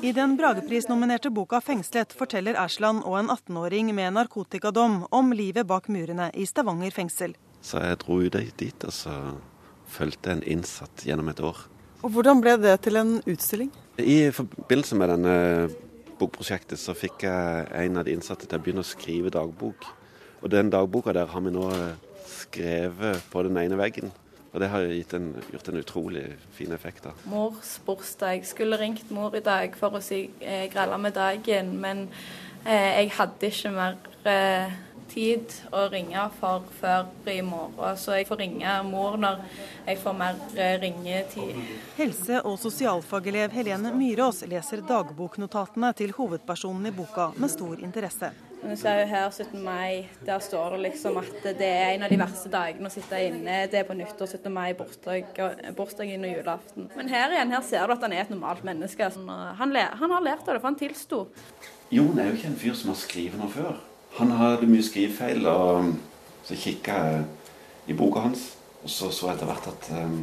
I 0.00 0.12
den 0.12 0.36
Bragepris-nominerte 0.38 1.30
boka 1.30 1.60
'Fengslet' 1.60 2.14
forteller 2.16 2.54
Ersland 2.54 3.02
og 3.04 3.18
en 3.18 3.30
18-åring 3.30 3.94
med 3.94 4.14
narkotikadom 4.14 5.06
om 5.10 5.32
livet 5.32 5.66
bak 5.66 5.88
murene 5.88 6.30
i 6.34 6.46
Stavanger 6.46 6.90
fengsel. 6.90 7.34
Så 7.62 7.82
jeg 7.82 7.98
dro 7.98 8.20
ut 8.22 8.56
dit 8.56 8.84
og 8.84 8.92
så 8.92 9.16
fulgte 9.88 10.30
en 10.30 10.42
innsatt 10.42 11.04
gjennom 11.04 11.28
et 11.28 11.40
år. 11.40 11.56
Og 12.02 12.10
Hvordan 12.10 12.40
ble 12.40 12.56
det 12.56 12.80
til 12.80 12.96
en 12.96 13.22
utstilling? 13.26 13.70
I 13.98 14.30
forbindelse 14.30 14.96
med 14.96 15.08
denne 15.08 15.70
bokprosjektet 16.18 16.78
så 16.78 16.94
fikk 16.94 17.26
jeg 17.26 17.66
en 17.84 17.96
av 17.96 18.04
de 18.04 18.14
innsatte 18.14 18.46
til 18.46 18.58
å 18.58 18.62
begynne 18.62 18.84
å 18.84 18.88
skrive 18.88 19.30
dagbok. 19.30 19.84
Og 20.42 20.50
den 20.50 20.70
dagboka 20.70 21.12
der 21.12 21.26
har 21.26 21.40
vi 21.40 21.50
nå 21.50 21.68
skrevet 22.24 23.20
på 23.30 23.42
den 23.42 23.58
ene 23.58 23.76
veggen. 23.76 24.12
Og 24.50 24.60
det 24.60 24.68
har 24.72 24.82
en, 25.14 25.30
gjort 25.52 25.68
en 25.68 25.78
utrolig 25.78 26.24
fin 26.52 26.72
effekt. 26.72 27.04
da. 27.04 27.14
Mors 27.30 27.78
bursdag. 27.86 28.46
Skulle 28.46 28.78
ringt 28.80 29.10
mor 29.10 29.36
i 29.36 29.44
dag 29.44 29.76
for 29.78 29.94
å 29.94 30.02
si 30.02 30.24
eh, 30.40 30.66
gralla 30.72 30.98
med 30.98 31.14
dagen, 31.14 31.76
men 31.80 32.08
eh, 32.64 33.02
jeg 33.02 33.12
hadde 33.18 33.50
ikke 33.52 33.74
mer 33.76 33.98
eh, 34.26 34.74
tid 35.10 35.54
å 35.74 35.86
ringe 35.90 36.26
for 36.38 36.66
før 36.80 37.08
i 37.30 37.40
morgen, 37.46 37.96
så 37.98 38.18
jeg 38.18 38.28
får 38.28 38.42
ringe 38.42 38.74
mor 38.86 39.18
når 39.20 39.40
jeg 39.86 39.98
får 40.02 40.18
mer 40.18 40.38
eh, 40.54 40.76
ringetid. 40.82 41.56
Helse- 41.98 42.42
og 42.44 42.58
sosialfagelev 42.62 43.54
Helene 43.54 43.94
Myrås 43.94 44.44
leser 44.50 44.84
dagboknotatene 44.86 45.92
til 45.98 46.14
hovedpersonen 46.18 46.90
i 46.90 46.94
boka 46.94 47.30
med 47.38 47.54
stor 47.54 47.82
interesse. 47.82 48.32
Men 48.60 48.76
ser 48.76 48.98
jo 49.00 49.06
her 49.08 49.30
17. 49.30 49.62
mai, 49.64 50.08
der 50.26 50.42
står 50.44 50.74
det 50.74 50.80
liksom 50.84 51.16
at 51.20 51.46
det 51.58 51.66
er 51.66 51.94
en 51.94 52.04
av 52.04 52.12
de 52.12 52.18
verste 52.20 52.50
dagene 52.52 52.90
å 52.90 52.92
sitte 52.92 53.20
inne. 53.24 53.56
Det 53.72 53.80
er 53.80 53.86
på 53.88 53.96
nyttår, 53.96 54.28
17. 54.36 54.52
mai, 54.52 54.74
bursdagen 54.76 56.26
og 56.28 56.34
julaften. 56.34 56.90
Men 56.96 57.08
her 57.08 57.32
igjen, 57.32 57.54
her 57.56 57.64
ser 57.64 57.88
du 57.88 57.94
at 57.96 58.04
han 58.04 58.14
er 58.14 58.26
et 58.26 58.34
normalt 58.34 58.66
menneske. 58.66 59.08
Han, 59.16 59.32
han 59.62 60.12
har 60.14 60.26
lært 60.26 60.44
av 60.44 60.54
det, 60.54 60.60
for 60.60 60.68
han 60.68 60.78
tilsto. 60.80 61.22
Jon 61.90 62.20
er 62.20 62.28
jo 62.28 62.36
ikke 62.36 62.50
en 62.52 62.60
fyr 62.60 62.76
som 62.78 62.92
har 62.92 63.00
skrevet 63.00 63.40
noe 63.40 63.50
før. 63.50 63.80
Han 64.18 64.34
hadde 64.36 64.68
mye 64.68 64.84
skrivefeil, 64.84 65.46
og 65.48 65.94
så 66.44 66.58
kikka 66.58 67.00
jeg 67.00 67.24
i 67.90 67.96
boka 67.96 68.26
hans, 68.28 68.44
og 68.82 68.92
så 68.92 69.10
så 69.14 69.30
jeg 69.30 69.38
etter 69.38 69.50
hvert 69.50 69.68
at 69.72 69.90
um, 69.96 70.20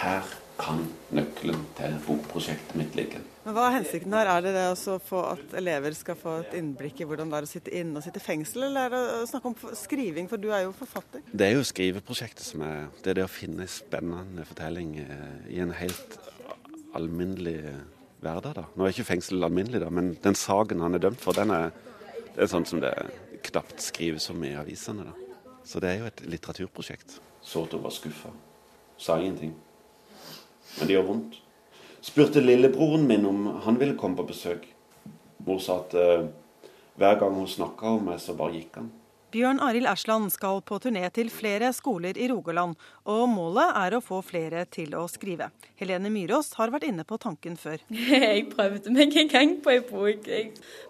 her 0.00 0.34
kan 0.56 0.82
nøkkelen 1.14 1.64
til 1.76 1.96
bokprosjektet 2.06 2.78
mitt 2.78 2.94
ligge. 2.96 3.20
Men 3.44 3.54
Hva 3.56 3.66
er 3.68 3.76
hensikten 3.78 4.14
her? 4.16 4.30
Er 4.32 4.44
det 4.44 4.54
det 4.56 4.64
å 4.72 4.96
få 5.02 5.22
at 5.34 5.56
elever 5.60 5.94
skal 5.96 6.16
få 6.18 6.38
et 6.42 6.54
innblikk 6.58 7.02
i 7.02 7.08
hvordan 7.08 7.30
det 7.30 7.38
er 7.38 7.48
å 7.48 7.50
sitte 7.50 7.74
inne 7.76 8.00
og 8.00 8.06
sitte 8.06 8.22
i 8.22 8.24
fengsel, 8.24 8.64
eller 8.68 8.86
er 8.86 8.94
det 8.94 9.02
å 9.18 9.26
snakke 9.30 9.52
om 9.52 9.76
skriving, 9.76 10.30
for 10.30 10.40
du 10.40 10.48
er 10.50 10.64
jo 10.64 10.72
forfatter? 10.76 11.24
Det 11.30 11.48
er 11.50 11.58
jo 11.58 11.66
skriveprosjektet 11.66 12.46
som 12.46 12.64
er 12.66 12.86
Det 13.02 13.12
er 13.12 13.20
det 13.20 13.26
å 13.26 13.32
finne 13.32 13.66
en 13.66 13.70
spennende 13.70 14.46
fortelling 14.48 14.96
eh, 15.04 15.52
i 15.56 15.60
en 15.62 15.74
helt 15.76 16.16
alminnelig 16.96 17.58
hverdag. 18.24 18.56
da. 18.56 18.64
Nå 18.74 18.86
er 18.86 18.94
ikke 18.96 19.10
fengsel 19.12 19.44
alminnelig, 19.44 19.84
da, 19.84 19.92
men 19.92 20.14
den 20.24 20.38
saken 20.38 20.80
han 20.80 20.96
er 20.96 21.04
dømt 21.04 21.20
for, 21.20 21.36
den 21.36 21.52
er 21.52 21.70
det 22.36 22.44
er 22.44 22.50
sånn 22.52 22.66
som 22.68 22.82
det 22.82 22.92
knapt 23.48 23.80
skrives 23.80 24.28
om 24.28 24.42
i 24.44 24.52
avisene. 24.60 25.06
da. 25.08 25.38
Så 25.64 25.80
det 25.80 25.88
er 25.88 26.02
jo 26.02 26.08
et 26.10 26.20
litteraturprosjekt. 26.28 27.16
Soto 27.40 27.78
var 27.80 27.94
skuffa. 27.94 28.28
Sa 29.00 29.16
ingenting. 29.20 29.54
Men 30.78 30.88
det 30.88 30.96
gjør 30.96 31.08
vondt. 31.10 31.40
Spurte 32.06 32.42
lillebroren 32.42 33.06
min 33.08 33.26
om 33.26 33.46
han 33.64 33.80
ville 33.80 33.96
komme 33.98 34.18
på 34.20 34.28
besøk. 34.28 34.68
Mor 35.46 35.58
sa 35.62 35.80
at 35.82 35.96
uh, 35.98 36.28
hver 37.00 37.18
gang 37.20 37.34
hun 37.34 37.50
snakka 37.50 37.96
om 37.96 38.08
meg, 38.10 38.20
så 38.22 38.36
bare 38.36 38.56
gikk 38.58 38.78
han. 38.80 38.92
Bjørn 39.34 39.58
Arild 39.60 39.88
Ersland 39.90 40.30
skal 40.32 40.62
på 40.64 40.78
turné 40.80 41.02
til 41.12 41.28
flere 41.34 41.72
skoler 41.74 42.16
i 42.16 42.28
Rogaland, 42.30 42.76
og 43.10 43.24
målet 43.28 43.74
er 43.82 43.96
å 43.96 44.00
få 44.00 44.20
flere 44.24 44.62
til 44.72 44.94
å 44.96 45.02
skrive. 45.10 45.50
Helene 45.76 46.12
Myrås 46.14 46.52
har 46.56 46.70
vært 46.72 46.86
inne 46.88 47.04
på 47.04 47.18
tanken 47.20 47.58
før. 47.60 47.82
Jeg 48.14 48.46
prøvde 48.54 48.94
meg 48.94 49.18
en 49.18 49.32
gang 49.32 49.56
på 49.60 49.74
ei 49.74 49.82
bok, 49.84 50.30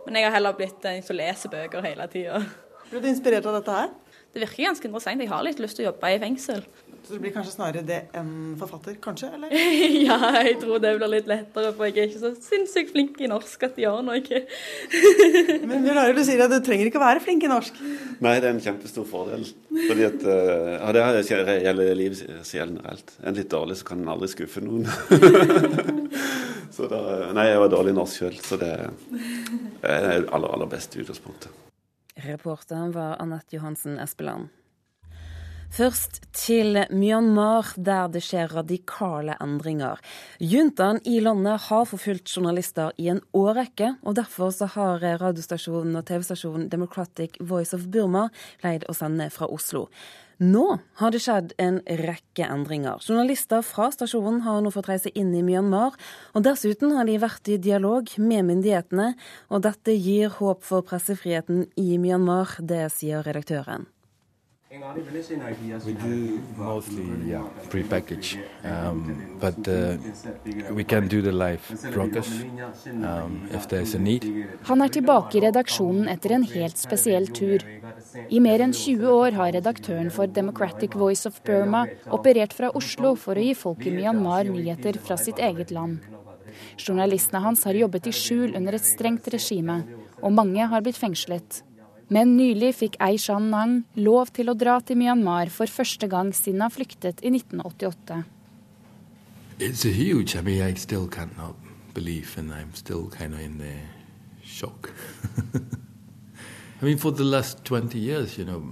men 0.05 0.21
jeg 0.21 0.29
har 0.29 0.37
heller 0.37 0.55
blitt 0.59 0.85
en 0.87 1.03
som 1.03 1.19
leser 1.19 1.51
bøker 1.51 1.83
hele 1.89 2.07
tida. 2.13 2.45
Ble 2.91 3.03
du 3.03 3.09
inspirert 3.11 3.49
av 3.49 3.57
dette 3.57 3.81
her? 3.81 3.91
Det 4.37 4.45
virker 4.45 4.69
ganske 4.69 4.85
interessant. 4.85 5.23
Jeg 5.25 5.33
har 5.33 5.43
litt 5.43 5.63
lyst 5.63 5.81
til 5.81 5.87
å 5.87 5.91
jobbe 5.91 6.13
i 6.13 6.21
fengsel. 6.21 6.63
Så 7.07 7.15
det 7.15 7.21
blir 7.23 7.31
kanskje 7.31 7.53
snarere 7.55 7.85
det 7.87 7.97
enn 8.19 8.57
forfatter, 8.59 8.97
kanskje? 8.99 9.29
eller? 9.37 9.53
ja, 10.09 10.17
jeg 10.43 10.57
tror 10.59 10.81
det 10.83 10.91
blir 10.99 11.13
litt 11.13 11.29
lettere, 11.31 11.69
for 11.77 11.87
jeg 11.87 12.01
er 12.03 12.09
ikke 12.11 12.23
så 12.25 12.33
sinnssykt 12.43 12.91
flink 12.97 13.21
i 13.23 13.29
norsk 13.31 13.63
at 13.63 13.79
jeg 13.79 13.87
gjør 13.87 14.03
noe. 14.09 14.41
Men 15.71 15.87
du 15.87 16.23
sier 16.27 16.43
at 16.43 16.51
du 16.51 16.59
trenger 16.67 16.91
ikke 16.91 16.99
å 16.99 17.05
være 17.05 17.23
flink 17.23 17.47
i 17.47 17.53
norsk? 17.53 17.79
Nei, 18.27 18.35
det 18.43 18.51
er 18.51 18.57
en 18.57 18.65
kjempestor 18.65 19.07
fordel. 19.07 19.47
Fordi 19.77 20.09
at, 20.09 20.27
uh, 20.27 20.73
ja, 20.83 21.13
Det 21.15 21.23
gjelder 21.63 21.95
livet 21.95 22.51
generelt. 22.51 23.15
En 23.23 23.39
litt 23.39 23.55
dårlig, 23.55 23.79
så 23.79 23.91
kan 23.93 24.03
en 24.03 24.11
aldri 24.17 24.33
skuffe 24.35 24.65
noen. 24.67 24.91
så 26.75 26.91
da, 26.91 27.01
Nei, 27.39 27.53
jeg 27.53 27.63
var 27.63 27.71
dårlig 27.71 27.95
i 27.95 28.01
norsk 28.03 28.25
sjøl, 28.25 28.43
så 28.43 28.59
det 28.59 28.75
er 28.75 28.91
det 30.11 30.27
aller, 30.27 30.51
aller 30.51 30.75
beste 30.75 30.99
utgangspunktet. 31.05 31.55
Reporteren 32.27 32.91
var 32.97 33.21
Anette 33.23 33.61
Johansen 33.61 34.01
Espeland. 34.03 34.51
Først 35.75 36.21
til 36.33 36.79
Myanmar, 36.95 37.73
der 37.77 38.09
det 38.09 38.23
skjer 38.25 38.53
radikale 38.55 39.35
endringer. 39.43 39.99
Juntaen 40.41 41.01
i 41.05 41.19
landet 41.21 41.67
har 41.67 41.89
forfulgt 41.91 42.31
journalister 42.31 42.95
i 43.03 43.09
en 43.13 43.21
årrekke, 43.37 43.97
og 44.03 44.17
derfor 44.17 44.55
så 44.55 44.69
har 44.77 45.03
radiostasjonen 45.21 45.99
og 45.99 46.07
TV-stasjonen 46.07 46.69
Democratic 46.73 47.37
Voice 47.41 47.77
of 47.77 47.89
Burma 47.93 48.29
pleid 48.63 48.87
å 48.89 48.95
sende 48.97 49.29
fra 49.35 49.51
Oslo. 49.53 49.89
Nå 50.37 50.65
har 51.01 51.13
det 51.13 51.23
skjedd 51.25 51.55
en 51.61 51.79
rekke 51.99 52.45
endringer. 52.45 53.01
Journalister 53.01 53.65
fra 53.65 53.89
stasjonen 53.93 54.43
har 54.45 54.61
nå 54.61 54.73
fått 54.75 54.91
reise 54.91 55.13
inn 55.17 55.33
i 55.33 55.41
Myanmar, 55.45 55.97
og 56.37 56.45
dessuten 56.45 56.93
har 56.93 57.09
de 57.09 57.17
vært 57.23 57.49
i 57.49 57.57
dialog 57.57 58.13
med 58.21 58.45
myndighetene, 58.53 59.15
og 59.49 59.65
dette 59.65 59.97
gir 59.97 60.37
håp 60.37 60.65
for 60.65 60.85
pressefriheten 60.85 61.67
i 61.81 61.97
Myanmar, 61.97 62.59
det 62.61 62.85
sier 62.93 63.25
redaktøren. 63.25 63.89
We 64.69 65.93
do 65.93 66.41
mostly 66.57 67.07
yeah, 67.25 67.45
pre-package, 67.71 68.39
um, 68.65 69.39
but 69.39 69.69
uh, 69.69 69.97
we 70.73 70.83
can 70.83 71.07
do 71.07 71.23
the 71.23 71.31
live 71.31 71.63
broadcast 71.93 72.45
um, 72.87 73.49
if 73.53 73.69
there's 73.69 73.95
a 73.95 73.99
need. 73.99 74.25
Han 74.67 74.83
er 74.83 74.91
tilbake 74.91 75.39
i 75.39 75.43
redaksjonen 75.45 76.09
etter 76.11 76.35
en 76.35 76.47
helt 76.51 76.83
spesiell 76.83 77.31
tur. 77.31 77.63
I 78.27 78.41
mer 78.43 78.65
enn 78.67 78.75
20 78.75 79.07
år 79.13 79.39
har 79.39 79.55
redaktøren 79.55 80.11
for 80.11 80.27
Democratic 80.27 80.99
Voice 80.99 81.31
of 81.31 81.39
Burma 81.47 81.85
operert 82.11 82.57
fra 82.59 82.73
Oslo 82.75 83.15
for 83.15 83.39
å 83.39 83.47
gi 83.47 83.55
folk 83.55 83.87
i 83.87 83.95
Myanmar 83.95 84.51
nyheter 84.51 84.99
fra 84.99 85.15
sitt 85.21 85.39
eget 85.39 85.71
land. 85.71 86.03
Journalistene 86.75 87.45
hans 87.47 87.63
har 87.71 87.79
jobbet 87.79 88.11
i 88.11 88.17
skjul 88.19 88.59
under 88.59 88.75
et 88.75 88.91
strengt 88.91 89.31
regime, 89.31 89.85
og 90.19 90.35
mange 90.35 90.67
har 90.75 90.83
blitt 90.83 90.99
fengslet. 90.99 91.63
Men 92.09 92.37
nylig 92.37 92.75
fikk 92.79 92.97
Aishan 93.03 93.51
Nang 93.51 93.81
lov 93.99 94.31
til 94.37 94.51
å 94.51 94.55
dra 94.55 94.79
til 94.81 94.97
Myanmar 95.01 95.51
for 95.51 95.67
første 95.67 96.07
gang 96.07 96.31
siden 96.35 96.63
han 96.63 96.71
flyktet 96.71 97.19
i 97.27 97.33
1988. 97.35 98.23
It's 99.59 99.83
huge. 99.83 100.37
I 100.37 100.43
mean, 100.43 100.63
I 100.63 100.75
still 100.75 101.09
cannot 101.09 101.57
believe, 101.95 102.39
and 102.39 102.53
I'm 102.53 102.75
still. 102.75 103.11
I 106.81 106.85
mean, 106.85 106.99
for 106.99 107.11
the 107.11 107.25
last 107.25 107.65
20 107.65 107.99
years, 107.99 108.39
you 108.39 108.45
know, 108.45 108.63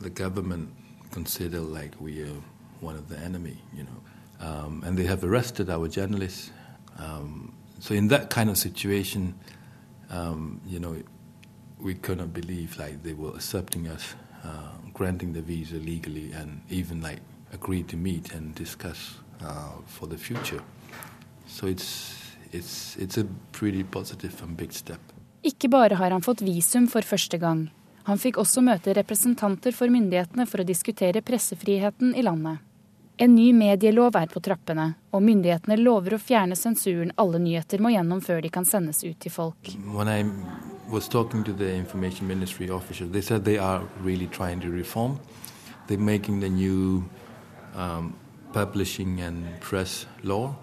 the 0.00 0.10
government 0.10 0.68
consider 1.12 1.60
like 1.60 1.92
we 2.00 2.22
are 2.22 2.42
one 2.80 2.96
of 2.96 3.08
the 3.08 3.16
enemy, 3.18 3.56
you 3.72 3.84
know, 3.84 4.46
um, 4.46 4.82
and 4.84 4.98
they 4.98 5.04
have 5.04 5.24
arrested 5.24 5.70
our 5.70 5.88
journalists. 5.88 6.50
Um, 6.98 7.54
so 7.78 7.94
in 7.94 8.08
that 8.08 8.30
kind 8.30 8.50
of 8.50 8.58
situation, 8.58 9.34
um, 10.10 10.60
you 10.66 10.80
know, 10.80 10.96
we 11.84 11.94
couldn't 11.94 12.32
believe 12.32 12.78
like 12.78 13.02
they 13.02 13.12
were 13.12 13.32
accepting 13.36 13.86
us, 13.86 14.16
uh, 14.44 14.48
granting 14.92 15.32
the 15.32 15.42
visa 15.42 15.76
legally, 15.76 16.32
and 16.32 16.60
even 16.70 17.00
like 17.00 17.20
agreed 17.52 17.88
to 17.88 17.96
meet 17.96 18.34
and 18.34 18.54
discuss 18.54 19.18
uh, 19.42 19.72
for 19.86 20.06
the 20.08 20.16
future. 20.16 20.62
So 21.46 21.66
it's 21.66 22.14
it's 22.52 22.96
it's 22.96 23.18
a 23.18 23.26
pretty 23.52 23.84
positive 23.84 24.42
and 24.42 24.56
big 24.56 24.72
step. 24.72 25.00
Ikke 25.42 25.68
bare 25.68 25.94
har 25.94 26.10
han 26.10 26.22
fått 26.22 26.40
visum 26.40 26.88
for 26.88 27.02
første 27.02 27.38
gang. 27.38 27.68
Han 28.04 28.18
fikk 28.18 28.38
også 28.40 28.62
møte 28.64 28.94
representanter 28.96 29.72
for 29.72 29.92
myndighetene 29.92 30.46
for 30.48 30.60
å 30.60 30.68
diskutere 30.68 31.20
pressefriheten 31.20 32.14
i 32.16 32.24
landet. 32.24 32.58
En 33.16 33.34
ny 33.34 33.52
medielov 33.52 34.16
er 34.18 34.32
på 34.32 34.40
trappene, 34.42 34.94
og 35.12 35.22
myndighetene 35.22 35.76
lover 35.78 36.16
å 36.16 36.20
fjerne 36.20 36.56
sensuren 36.58 37.12
alle 37.20 37.38
nyheter 37.38 37.80
må 37.80 37.92
gjennom 37.94 38.24
før 38.24 38.40
de 38.42 38.50
kan 38.50 38.66
sendes 38.66 39.04
ut 39.04 39.20
til 39.20 39.32
folk. 39.32 39.70
When 39.94 40.08
I 40.08 40.24
was 40.94 41.08
talking 41.08 41.42
to 41.42 41.52
the 41.52 41.74
information 41.74 42.28
ministry 42.28 42.68
officials. 42.68 43.10
They 43.10 43.20
said 43.20 43.44
they 43.44 43.58
are 43.58 43.82
really 44.00 44.28
trying 44.28 44.60
to 44.60 44.70
reform. 44.70 45.18
They're 45.88 45.98
making 45.98 46.40
the 46.40 46.48
new 46.48 47.04
um, 47.74 48.14
publishing 48.52 49.20
and 49.20 49.60
press 49.60 50.06
law, 50.22 50.54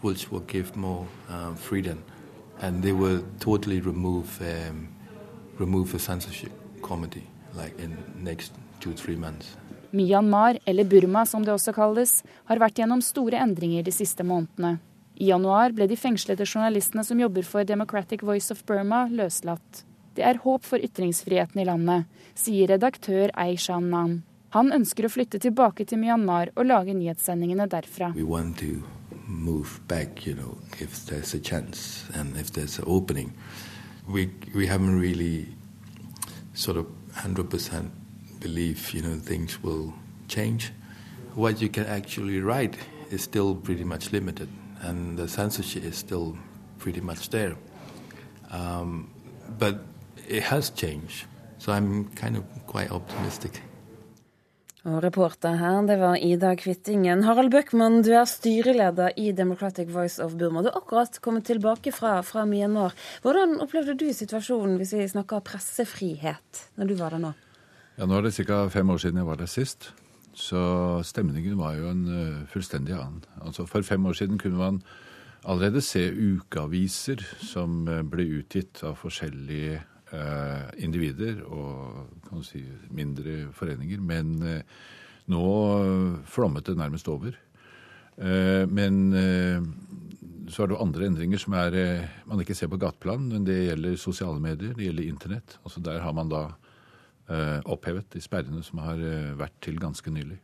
which 0.00 0.30
will 0.32 0.46
give 0.54 0.74
more 0.74 1.06
uh, 1.28 1.54
freedom, 1.54 2.02
and 2.62 2.82
they 2.82 2.92
will 2.92 3.22
totally 3.40 3.80
remove 3.80 4.40
um, 4.40 4.88
remove 5.58 5.92
the 5.92 5.98
censorship 5.98 6.52
committee, 6.82 7.26
like 7.54 7.78
in 7.78 7.90
next 8.16 8.52
two 8.80 8.94
three 8.94 9.16
months. 9.16 9.56
Myanmar, 9.90 10.58
eller 10.64 10.84
Burma 10.84 11.26
som 11.26 11.44
det 11.44 11.52
også 11.52 11.72
kalles, 11.72 12.22
har 12.44 12.58
vært 12.58 12.80
gjennom 12.80 13.02
store 13.04 13.38
endringer 13.38 13.84
de 13.84 13.92
siste 13.92 14.24
månedene. 14.24 14.78
I 15.14 15.28
januar 15.30 15.70
ble 15.70 15.86
de 15.86 15.96
fengslede 15.96 16.42
journalistene 16.42 17.04
som 17.06 17.20
jobber 17.20 17.46
for 17.46 17.64
Democratic 17.64 18.22
Voice 18.26 18.50
of 18.50 18.64
Burma, 18.66 19.04
løslatt. 19.06 19.84
Det 20.14 20.24
er 20.26 20.40
håp 20.42 20.66
for 20.66 20.82
ytringsfriheten 20.82 21.60
i 21.62 21.66
landet, 21.68 22.08
sier 22.34 22.70
redaktør 22.70 23.30
Aishan 23.38 23.90
Nam. 23.90 24.22
Han 24.54 24.72
ønsker 24.74 25.06
å 25.06 25.10
flytte 25.10 25.38
tilbake 25.42 25.86
til 25.86 25.98
Myanmar 26.02 26.50
og 26.54 26.66
lage 26.66 26.94
nyhetssendingene 26.94 27.66
derfra. 27.70 28.12
Back, 29.88 30.26
you 30.26 30.34
know, 30.34 30.58
chance. 31.42 32.04
We, 34.06 34.30
we 34.54 34.68
really 34.68 35.48
sort 36.52 36.76
of 36.76 36.86
100% 37.14 37.90
believe, 38.40 38.92
you 38.92 39.02
know, 39.02 39.16
things 39.18 39.62
will 39.62 39.92
change. 40.28 40.72
What 41.34 41.62
you 41.62 41.68
can 41.68 41.86
actually 41.86 42.40
write 42.40 42.76
is 43.10 43.22
still 43.22 43.54
pretty 43.54 43.84
much 43.84 44.12
limited 44.12 44.48
and 44.88 45.18
the 45.18 45.28
censorship 45.28 45.84
is 45.84 45.96
still 45.96 46.36
pretty 46.78 47.00
much 47.00 47.30
there. 47.30 47.56
Um, 48.50 49.10
but 49.58 49.74
it 50.28 50.42
has 50.42 50.70
changed 50.70 51.26
So 51.64 51.72
I'm 51.72 52.10
kind 52.14 52.36
of 52.36 52.44
quite 52.66 52.90
optimistic. 52.92 53.62
Og 54.84 54.98
reporter 55.00 55.54
her, 55.56 55.78
det 55.88 55.94
var 55.96 56.18
Ida 56.20 56.50
Kvittingen. 56.60 57.22
Harald 57.24 57.48
Bøckmann, 57.54 58.02
du 58.04 58.10
er 58.12 58.26
styreleder 58.28 59.14
i 59.16 59.30
Democratic 59.32 59.88
Voice 59.88 60.20
of 60.20 60.34
Burma. 60.36 60.60
Du 60.60 60.68
har 60.68 60.76
akkurat 60.82 61.16
kommet 61.24 61.46
tilbake 61.48 61.92
fra, 61.92 62.18
fra 62.20 62.44
Myanmar. 62.44 62.92
Hvordan 63.24 63.56
opplevde 63.64 63.96
du 63.96 64.10
situasjonen 64.12 64.76
hvis 64.76 64.92
vi 64.92 65.08
snakker 65.08 65.40
pressefrihet, 65.40 66.66
når 66.76 66.92
du 66.92 66.94
var 67.00 67.16
der 67.16 67.24
nå? 67.24 67.32
Ja, 67.96 68.04
Nå 68.04 68.18
er 68.18 68.28
det 68.28 68.34
ca. 68.36 68.66
fem 68.68 68.92
år 68.92 69.00
siden 69.00 69.22
jeg 69.22 69.30
var 69.30 69.40
der 69.40 69.48
sist. 69.48 69.88
Så 70.34 70.60
stemningen 71.06 71.56
var 71.58 71.76
jo 71.78 71.88
en 71.92 72.04
uh, 72.10 72.46
fullstendig 72.50 72.94
annen. 72.96 73.22
Altså 73.46 73.68
For 73.70 73.86
fem 73.86 74.06
år 74.06 74.16
siden 74.18 74.38
kunne 74.38 74.58
man 74.58 74.80
allerede 75.44 75.82
se 75.84 76.08
ukeaviser 76.10 77.22
som 77.38 77.84
uh, 77.86 78.02
ble 78.02 78.26
utgitt 78.40 78.82
av 78.82 78.98
forskjellige 78.98 79.78
uh, 80.10 80.66
individer 80.82 81.44
og 81.46 82.18
kan 82.26 82.42
si, 82.46 82.64
mindre 82.90 83.52
foreninger. 83.54 84.02
Men 84.02 84.34
nå 85.30 85.44
flommet 86.28 86.66
det 86.66 86.76
nærmest 86.76 87.08
over. 87.08 87.32
men 88.68 88.94
så 90.48 90.62
er 90.62 90.66
det 90.66 90.74
jo 90.74 90.82
andre 90.84 91.06
endringer 91.06 91.38
som 91.40 91.54
er, 91.56 92.04
man 92.28 92.40
ikke 92.40 92.54
ser 92.54 92.68
på 92.68 92.76
gateplan, 92.76 93.24
men 93.32 93.44
det 93.44 93.56
gjelder 93.64 93.96
sosiale 93.96 94.40
medier, 94.40 94.74
det 94.76 94.84
gjelder 94.84 95.08
internett. 95.08 95.56
Altså 95.64 95.80
Der 95.80 96.00
har 96.04 96.12
man 96.12 96.28
da 96.28 96.42
Eh, 96.44 96.63
opphevet, 97.26 98.10
de 98.12 98.20
sperrene 98.20 98.62
som 98.64 98.82
har 98.84 99.00
eh, 99.00 99.32
vært 99.38 99.56
til 99.64 99.80
ganske 99.80 100.12
nylig. 100.12 100.38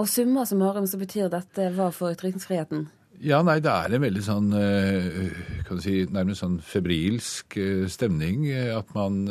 Og 0.00 0.08
summa 0.08 0.46
summarum 0.48 0.88
så 0.88 1.00
betyr 1.00 1.28
dette 1.32 1.68
hva 1.76 1.90
for 1.92 2.14
ytringsfriheten? 2.14 2.86
Ja, 3.22 3.42
nei, 3.44 3.58
det 3.62 3.70
er 3.70 3.92
en 3.92 4.02
veldig 4.02 4.22
sånn 4.24 4.48
eh, 4.56 5.30
kan 5.68 5.78
du 5.78 5.84
si, 5.84 6.00
nærmest 6.10 6.42
sånn 6.42 6.58
febrilsk 6.64 7.58
stemning. 7.92 8.48
At 8.72 8.94
man 8.96 9.26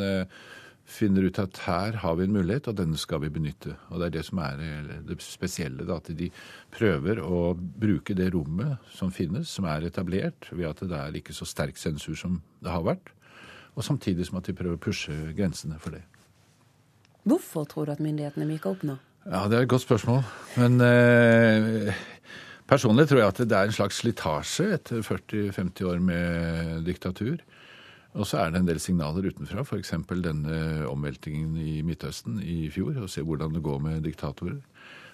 finner 0.92 1.26
ut 1.26 1.40
at 1.42 1.58
her 1.66 1.98
har 2.02 2.16
vi 2.18 2.28
en 2.28 2.36
mulighet, 2.36 2.68
og 2.70 2.78
denne 2.78 3.00
skal 3.00 3.22
vi 3.24 3.32
benytte. 3.34 3.74
Og 3.90 4.00
det 4.00 4.08
er 4.08 4.14
det 4.16 4.24
som 4.28 4.40
er 4.44 4.62
det 5.08 5.18
spesielle. 5.24 5.86
Da, 5.88 5.98
at 5.98 6.10
de 6.16 6.30
prøver 6.74 7.20
å 7.22 7.52
bruke 7.56 8.16
det 8.16 8.30
rommet 8.36 8.94
som 8.94 9.12
finnes, 9.14 9.50
som 9.50 9.66
er 9.70 9.88
etablert, 9.88 10.50
ved 10.52 10.70
at 10.70 10.86
det 10.86 10.98
er 10.98 11.18
ikke 11.18 11.36
så 11.36 11.48
sterk 11.48 11.80
sensur 11.80 12.16
som 12.18 12.40
det 12.62 12.72
har 12.72 12.86
vært. 12.86 13.12
Og 13.74 13.84
samtidig 13.86 14.28
som 14.28 14.38
at 14.40 14.48
de 14.48 14.56
prøver 14.56 14.78
å 14.78 14.84
pushe 14.86 15.14
grensene 15.36 15.78
for 15.82 15.96
det. 15.96 16.04
Hvorfor 17.28 17.66
tror 17.70 17.86
du 17.86 17.94
at 17.94 18.02
myndighetene 18.02 18.48
myker 18.48 18.74
opp 18.74 18.82
nå? 18.86 18.98
Ja, 19.26 19.46
Det 19.48 19.58
er 19.58 19.62
et 19.62 19.70
godt 19.70 19.84
spørsmål. 19.84 20.22
Men 20.58 20.80
eh, 20.82 21.94
personlig 22.66 23.06
tror 23.08 23.22
jeg 23.22 23.28
at 23.28 23.42
det 23.46 23.58
er 23.58 23.70
en 23.70 23.76
slags 23.76 24.02
slitasje 24.02 24.72
etter 24.74 25.04
40-50 25.06 25.84
år 25.86 26.02
med 26.02 26.82
diktatur. 26.88 27.38
Og 28.12 28.26
så 28.28 28.42
er 28.42 28.50
det 28.50 28.60
en 28.60 28.68
del 28.68 28.80
signaler 28.82 29.30
utenfra, 29.30 29.62
f.eks. 29.64 29.94
denne 30.20 30.86
omveltingen 30.90 31.54
i 31.56 31.80
Midtøsten 31.86 32.42
i 32.44 32.68
fjor, 32.72 32.98
og 33.00 33.08
se 33.08 33.22
hvordan 33.24 33.54
det 33.54 33.62
går 33.64 33.78
med 33.80 34.02
diktatorer. 34.04 34.60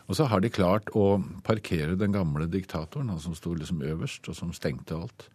Og 0.08 0.16
så 0.16 0.24
har 0.26 0.40
de 0.40 0.50
klart 0.50 0.88
å 0.96 1.20
parkere 1.44 1.98
den 2.00 2.16
gamle 2.16 2.48
diktatoren, 2.50 3.12
han 3.12 3.20
som 3.20 3.36
sto 3.36 3.52
liksom 3.54 3.84
øverst, 3.84 4.26
og 4.32 4.34
som 4.34 4.54
stengte 4.56 4.96
alt. 4.96 5.28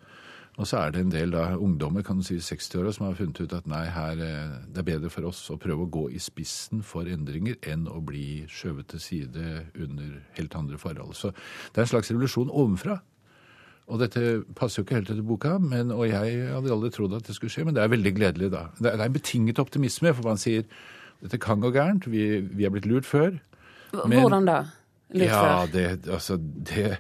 Og 0.62 0.68
så 0.70 0.84
er 0.84 0.92
det 0.94 1.02
en 1.02 1.14
del 1.14 1.32
da, 1.34 1.48
ungdommer 1.58 2.04
kan 2.06 2.20
du 2.20 2.26
si 2.26 2.36
60-åra 2.38 2.92
som 2.94 3.08
har 3.08 3.16
funnet 3.18 3.40
ut 3.42 3.56
at 3.58 3.70
nei, 3.70 3.88
her, 3.90 4.20
eh, 4.22 4.52
det 4.70 4.84
er 4.84 4.90
bedre 4.92 5.10
for 5.10 5.26
oss 5.26 5.42
å 5.50 5.58
prøve 5.62 5.88
å 5.88 5.90
gå 5.90 6.04
i 6.14 6.22
spissen 6.22 6.84
for 6.86 7.10
endringer 7.10 7.58
enn 7.72 7.88
å 7.90 7.98
bli 8.06 8.44
skjøvet 8.52 8.92
til 8.94 9.02
side 9.02 9.48
under 9.74 10.20
helt 10.38 10.58
andre 10.60 10.78
forhold. 10.78 11.16
Så 11.18 11.34
det 11.34 11.82
er 11.82 11.88
en 11.88 11.94
slags 11.96 12.14
revolusjon 12.14 12.54
ovenfra. 12.54 13.00
Og 13.92 14.00
dette 14.00 14.44
passer 14.56 14.80
jo 14.80 14.86
ikke 14.86 15.00
helt 15.00 15.10
etter 15.12 15.26
boka, 15.26 15.58
men, 15.60 15.90
og 15.92 16.06
jeg 16.08 16.46
hadde 16.54 16.72
aldri 16.72 16.94
trodd 16.94 17.18
at 17.18 17.26
det 17.28 17.36
skulle 17.36 17.52
skje, 17.52 17.66
men 17.68 17.76
det 17.76 17.82
er 17.84 17.92
veldig 17.92 18.14
gledelig 18.16 18.52
da. 18.54 18.68
Det 18.78 18.94
er 18.94 19.02
en 19.08 19.18
betinget 19.18 19.60
optimisme, 19.60 20.14
for 20.14 20.30
man 20.30 20.40
sier 20.40 20.64
dette 21.24 21.40
kan 21.42 21.60
gå 21.64 21.74
gærent, 21.74 22.08
vi, 22.12 22.44
vi 22.54 22.68
er 22.68 22.72
blitt 22.72 22.88
lurt 22.88 23.10
før. 23.10 23.36
Men, 24.06 24.22
Hvordan 24.22 24.48
da? 24.48 24.62
Lurt 25.14 25.28
ja, 25.28 25.42
før? 25.42 25.74
Det, 25.74 25.86
altså, 26.14 26.38
det 26.38 27.00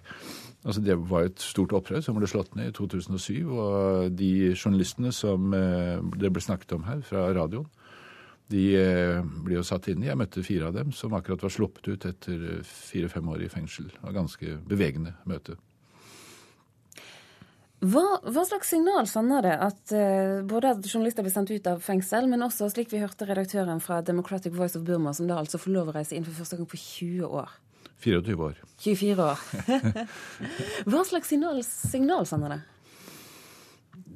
Altså 0.63 0.81
Det 0.81 0.95
var 0.95 1.27
et 1.27 1.43
stort 1.43 1.73
opprør 1.75 2.03
som 2.03 2.15
ble 2.15 2.27
slått 2.29 2.55
ned 2.55 2.71
i 2.71 2.75
2007. 2.75 3.33
Og 3.51 4.13
de 4.15 4.53
journalistene 4.55 5.11
som 5.15 5.51
eh, 5.57 5.99
det 6.19 6.31
ble 6.31 6.43
snakket 6.43 6.77
om 6.77 6.87
her 6.87 7.03
fra 7.07 7.27
radioen, 7.35 7.67
de 8.53 8.63
eh, 8.77 9.19
ble 9.43 9.57
jo 9.59 9.65
satt 9.67 9.89
inn. 9.91 10.05
Jeg 10.05 10.19
møtte 10.19 10.45
fire 10.45 10.69
av 10.69 10.77
dem 10.77 10.95
som 10.95 11.15
akkurat 11.17 11.43
var 11.43 11.53
sluppet 11.53 11.91
ut 11.91 12.07
etter 12.07 12.63
fire-fem 12.67 13.29
år 13.35 13.45
i 13.45 13.51
fengsel. 13.51 13.91
Det 13.91 14.03
var 14.05 14.17
ganske 14.21 14.57
bevegende 14.69 15.15
møte. 15.29 15.59
Hva, 17.83 18.03
hva, 18.23 18.45
slags 18.47 18.69
signal 18.71 19.07
sender 19.11 19.43
det 19.43 19.55
at 19.59 19.91
uh, 19.91 20.39
både 20.47 20.69
at 20.71 20.85
journalister 20.87 21.25
blir 21.25 21.33
sendt 21.33 21.51
ut 21.51 21.65
av 21.67 21.81
fengsel, 21.83 22.29
men 22.31 22.45
også 22.45 22.69
slik 22.71 22.93
vi 22.93 23.01
hørte 23.01 23.27
redaktøren 23.27 23.81
fra 23.83 23.97
Democratic 24.07 24.55
Voice 24.55 24.79
of 24.79 24.85
Burma, 24.87 25.11
som 25.11 25.27
da 25.27 25.41
altså 25.41 25.59
får 25.59 25.73
lov 25.75 25.91
å 25.91 25.95
reise 25.97 26.15
inn 26.15 26.23
for 26.23 26.37
første 26.37 26.59
gang 26.59 26.69
på 26.71 26.79
20 26.79 27.27
år? 27.27 27.51
24 28.03 28.35
år. 28.49 28.59
24 28.83 29.23
år. 29.23 29.43
Hva 30.91 31.03
slags 31.07 31.31
signal, 31.31 31.63
signal 31.63 32.27
sender 32.27 32.57
det? 32.57 32.59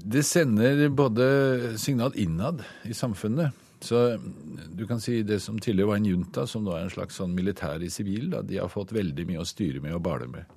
Det 0.08 0.23
sender 0.23 0.89
både 0.95 1.78
signal 1.80 2.15
innad 2.15 2.63
i 2.88 2.93
samfunnet. 2.93 3.63
Så 3.80 4.17
du 4.73 4.88
kan 4.88 5.02
si 5.02 5.21
det 5.23 5.39
som 5.39 5.60
tidligere 5.60 5.91
var 5.91 6.00
en 6.00 6.06
junta, 6.10 6.47
som 6.47 6.63
nå 6.65 6.73
er 6.73 6.86
en 6.86 6.93
slags 6.93 7.19
sånn 7.19 7.36
militær 7.38 7.84
i 7.84 7.91
sivil, 7.93 8.32
de 8.43 8.58
har 8.58 8.71
fått 8.73 8.95
veldig 8.95 9.28
mye 9.30 9.43
å 9.43 9.47
styre 9.47 9.84
med 9.84 9.93
og 9.97 10.04
bale 10.08 10.30
med. 10.32 10.47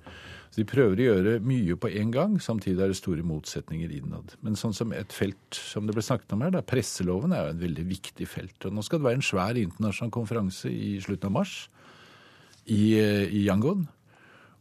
Så 0.51 0.63
De 0.63 0.67
prøver 0.67 0.99
å 0.99 1.05
gjøre 1.05 1.33
mye 1.47 1.77
på 1.79 1.91
en 2.01 2.09
gang, 2.11 2.33
samtidig 2.43 2.81
er 2.83 2.91
det 2.91 2.99
store 2.99 3.23
motsetninger 3.23 3.91
innad. 3.95 4.33
Men 4.43 4.57
sånn 4.59 4.75
som 4.75 4.91
et 4.91 5.13
felt 5.15 5.55
som 5.55 5.85
det 5.87 5.95
ble 5.95 6.03
snakket 6.03 6.33
om 6.35 6.43
her, 6.43 6.51
da, 6.51 6.63
presseloven 6.65 7.31
er 7.31 7.45
jo 7.45 7.53
en 7.53 7.61
veldig 7.61 7.85
viktig 7.87 8.27
felt. 8.27 8.57
Og 8.67 8.75
Nå 8.75 8.83
skal 8.83 8.99
det 8.99 9.07
være 9.07 9.21
en 9.21 9.29
svær 9.29 9.59
internasjonal 9.61 10.11
konferanse 10.11 10.71
i 10.71 10.97
slutten 11.03 11.31
av 11.31 11.37
mars 11.37 11.55
i, 12.65 12.83
i 12.97 13.43
Yangon. 13.47 13.87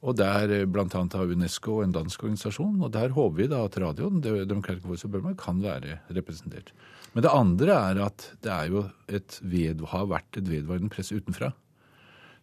Og 0.00 0.16
der 0.16 0.52
eh, 0.54 0.66
bl.a. 0.68 0.86
av 0.88 1.32
UNESCO 1.34 1.80
en 1.84 1.92
dansk 1.94 2.24
organisasjon. 2.24 2.78
Og 2.80 2.92
der 2.94 3.12
håper 3.16 3.36
vi 3.42 3.48
da 3.52 3.64
at 3.66 3.78
radioen 3.82 4.22
Democratic 4.24 4.84
Voice 4.86 5.04
of 5.04 5.12
Burma, 5.12 5.34
kan 5.38 5.60
være 5.62 6.00
representert. 6.16 6.72
Men 7.12 7.26
det 7.26 7.34
andre 7.34 7.78
er 7.90 8.04
at 8.06 8.28
det 8.44 8.52
er 8.54 8.70
jo 8.70 8.84
et 9.10 9.40
ved, 9.42 9.82
har 9.92 10.10
vært 10.10 10.38
et 10.38 10.48
vedvarende 10.48 10.92
press 10.92 11.10
utenfra. 11.12 11.52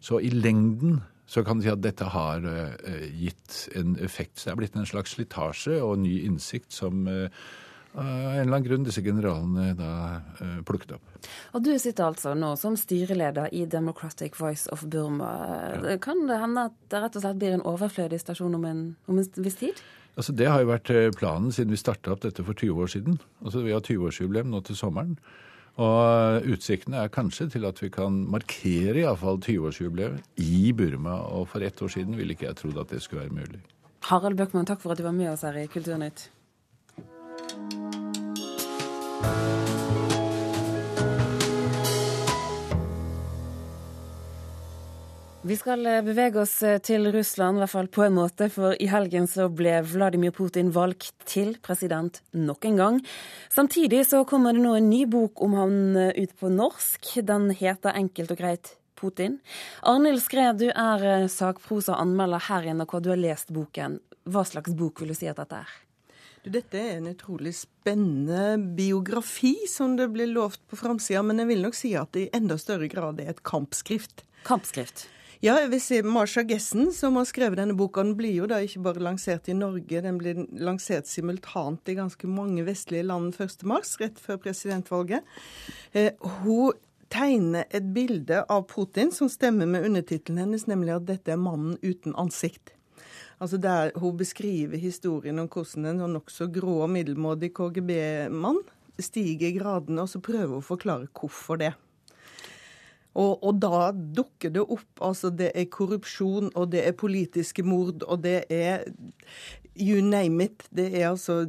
Så 0.03 0.19
i 0.21 0.29
lengden 0.29 1.01
så 1.27 1.43
kan 1.43 1.59
du 1.59 1.65
si 1.65 1.71
at 1.71 1.83
dette 1.83 2.05
har 2.07 2.43
uh, 2.45 3.07
gitt 3.11 3.65
en 3.75 3.97
effekt. 4.03 4.37
Så 4.37 4.47
det 4.47 4.53
er 4.53 4.59
blitt 4.61 4.77
en 4.79 4.87
slags 4.87 5.15
slitasje 5.17 5.79
og 5.83 5.99
ny 6.03 6.13
innsikt 6.27 6.71
som 6.75 7.07
uh, 7.09 7.27
av 7.93 8.05
en 8.05 8.39
eller 8.39 8.41
annen 8.41 8.65
grunn 8.65 8.85
disse 8.85 9.01
generalene 9.01 9.71
da 9.77 9.91
uh, 10.41 10.57
plukket 10.67 10.95
opp. 10.97 11.19
Og 11.57 11.63
Du 11.65 11.71
sitter 11.79 12.09
altså 12.09 12.33
nå 12.37 12.53
som 12.59 12.77
styreleder 12.77 13.53
i 13.55 13.65
Democratic 13.65 14.37
Voice 14.39 14.69
of 14.73 14.83
Burma. 14.85 15.31
Ja. 15.83 15.97
Kan 16.03 16.27
det 16.29 16.41
hende 16.41 16.67
at 16.71 16.77
det 16.91 17.01
rett 17.03 17.17
og 17.17 17.25
slett 17.25 17.39
blir 17.41 17.57
en 17.57 17.65
overflødig 17.65 18.19
stasjon 18.21 18.57
om 18.57 18.67
en, 18.69 18.83
om 19.07 19.21
en 19.21 19.31
viss 19.41 19.59
tid? 19.63 19.81
Altså 20.17 20.33
Det 20.33 20.47
har 20.49 20.63
jo 20.63 20.71
vært 20.71 20.89
eh, 20.93 21.11
planen 21.13 21.51
siden 21.53 21.73
vi 21.73 21.79
starta 21.79 22.15
opp 22.15 22.23
dette 22.25 22.45
for 22.45 22.57
20 22.57 22.83
år 22.83 22.93
siden. 22.93 23.19
Altså 23.45 23.61
Vi 23.65 23.73
har 23.75 23.83
20-årsjubileum 23.85 24.49
nå 24.49 24.63
til 24.65 24.79
sommeren. 24.79 25.17
Og 25.77 26.47
utsiktene 26.49 27.03
er 27.03 27.13
kanskje 27.13 27.51
til 27.53 27.67
at 27.69 27.77
vi 27.83 27.91
kan 27.93 28.23
markere 28.33 29.03
iallfall 29.03 29.37
20-årsjubileet 29.37 30.41
i 30.41 30.71
Burma. 30.73 31.19
Og 31.37 31.45
for 31.51 31.61
ett 31.61 31.81
år 31.81 31.93
siden 31.93 32.17
ville 32.17 32.33
ikke 32.33 32.49
jeg 32.49 32.57
trodd 32.63 32.81
at 32.81 32.93
det 32.93 33.03
skulle 33.05 33.27
være 33.27 33.37
mulig. 33.37 33.61
Harald 34.09 34.39
Bøckmann, 34.39 34.65
takk 34.65 34.81
for 34.81 34.93
at 34.93 34.97
du 34.97 35.05
var 35.05 35.13
med 35.13 35.29
oss 35.35 35.45
her 35.45 35.57
i 35.61 35.67
Kulturnytt. 35.69 36.31
Vi 45.47 45.55
skal 45.55 45.85
eh, 45.85 46.01
bevege 46.03 46.41
oss 46.41 46.57
eh, 46.65 46.79
til 46.83 47.07
Russland, 47.13 47.55
i 47.55 47.61
hvert 47.61 47.71
fall 47.71 47.87
på 47.93 48.03
en 48.03 48.15
måte. 48.17 48.49
For 48.51 48.75
i 48.83 48.89
helgen 48.91 49.29
så 49.31 49.45
ble 49.47 49.77
Vladimir 49.87 50.33
Putin 50.35 50.73
valgt 50.75 51.13
til 51.29 51.53
president 51.63 52.19
nok 52.35 52.67
en 52.67 52.81
gang. 52.81 52.99
Samtidig 53.53 54.03
så 54.09 54.25
kommer 54.27 54.57
det 54.57 54.65
nå 54.65 54.75
en 54.75 54.89
ny 54.91 55.05
bok 55.07 55.39
om 55.45 55.55
han 55.55 55.79
eh, 55.95 56.19
ut 56.19 56.35
på 56.41 56.51
norsk. 56.51 57.13
Den 57.23 57.47
heter 57.55 57.95
enkelt 57.95 58.35
og 58.35 58.43
greit 58.43 58.75
Putin. 58.99 59.39
Arnhild 59.87 60.25
Skred, 60.25 60.59
du 60.59 60.67
er 60.73 61.29
sakprosa-anmelder 61.31 62.49
her 62.49 62.67
i 62.67 62.75
NRK. 62.75 62.99
Du 62.99 63.13
har 63.13 63.23
lest 63.23 63.55
boken. 63.55 64.01
Hva 64.27 64.43
slags 64.43 64.75
bok 64.75 64.99
vil 64.99 65.15
du 65.15 65.21
si 65.21 65.31
at 65.31 65.39
dette 65.39 65.63
er? 65.63 65.75
Dette 66.47 66.79
er 66.79 66.97
en 66.97 67.09
utrolig 67.11 67.53
spennende 67.57 68.57
biografi, 68.77 69.55
som 69.67 69.97
det 69.99 70.09
blir 70.13 70.29
lovt 70.31 70.63
på 70.69 70.79
framsida. 70.79 71.23
Men 71.25 71.43
jeg 71.43 71.51
vil 71.51 71.65
nok 71.65 71.77
si 71.77 71.93
at 71.99 72.13
det 72.15 72.27
i 72.27 72.31
enda 72.37 72.57
større 72.61 72.89
grad 72.91 73.21
er 73.23 73.33
et 73.33 73.43
kampskrift. 73.47 74.23
Kampskrift? 74.47 75.07
Ja, 75.43 75.59
jeg 75.61 75.69
vil 75.69 75.81
si 75.83 75.99
Marsha 76.01 76.41
Gessen, 76.49 76.87
som 76.97 77.19
har 77.19 77.27
skrevet 77.29 77.59
denne 77.59 77.75
boka, 77.77 78.01
den 78.01 78.15
blir 78.17 78.33
jo 78.33 78.47
da 78.49 78.57
ikke 78.65 78.81
bare 78.87 79.03
lansert 79.05 79.45
i 79.51 79.53
Norge, 79.53 80.01
den 80.01 80.17
blir 80.17 80.39
lansert 80.57 81.05
simultant 81.05 81.91
i 81.91 81.97
ganske 81.99 82.29
mange 82.31 82.65
vestlige 82.65 83.05
land 83.05 83.35
1.3, 83.37 83.83
rett 84.01 84.17
før 84.23 84.39
presidentvalget. 84.47 85.37
Eh, 85.93 86.09
hun 86.41 86.73
tegner 87.13 87.69
et 87.69 87.93
bilde 87.93 88.41
av 88.49 88.65
Putin 88.71 89.13
som 89.13 89.29
stemmer 89.29 89.69
med 89.69 89.85
undertittelen 89.85 90.41
hennes, 90.41 90.65
nemlig 90.65 90.95
at 90.95 91.05
dette 91.11 91.35
er 91.35 91.39
mannen 91.39 91.77
uten 91.85 92.17
ansikt. 92.17 92.73
Altså 93.39 93.57
der 93.61 93.91
Hun 93.95 94.17
beskriver 94.17 94.77
historien 94.77 95.39
om 95.39 95.47
hvordan 95.47 95.85
en 95.91 96.13
nokså 96.17 96.49
grå 96.53 96.81
og 96.85 96.89
middelmådig 96.89 97.53
KGB-mann 97.53 98.63
stiger 98.99 99.51
i 99.51 99.57
gradene, 99.59 100.01
og 100.01 100.09
så 100.09 100.19
prøver 100.19 100.55
hun 100.55 100.63
å 100.63 100.65
forklare 100.65 101.11
hvorfor 101.13 101.59
det. 101.61 101.75
Og, 103.17 103.43
og, 103.43 103.57
da 103.61 103.89
dukker 103.93 104.51
det 104.53 104.61
opp 104.61 105.01
altså 105.01 105.31
det 105.33 105.49
er 105.57 105.69
korrupsjon, 105.73 106.51
og 106.53 106.69
det 106.73 106.83
er 106.85 106.97
politiske 106.97 107.63
mord, 107.65 108.03
og 108.05 108.21
det 108.25 108.43
er 108.53 108.85
you 109.77 110.01
name 110.05 110.45
it. 110.45 110.67
Det 110.69 110.91
er 110.93 111.09
altså 111.09 111.39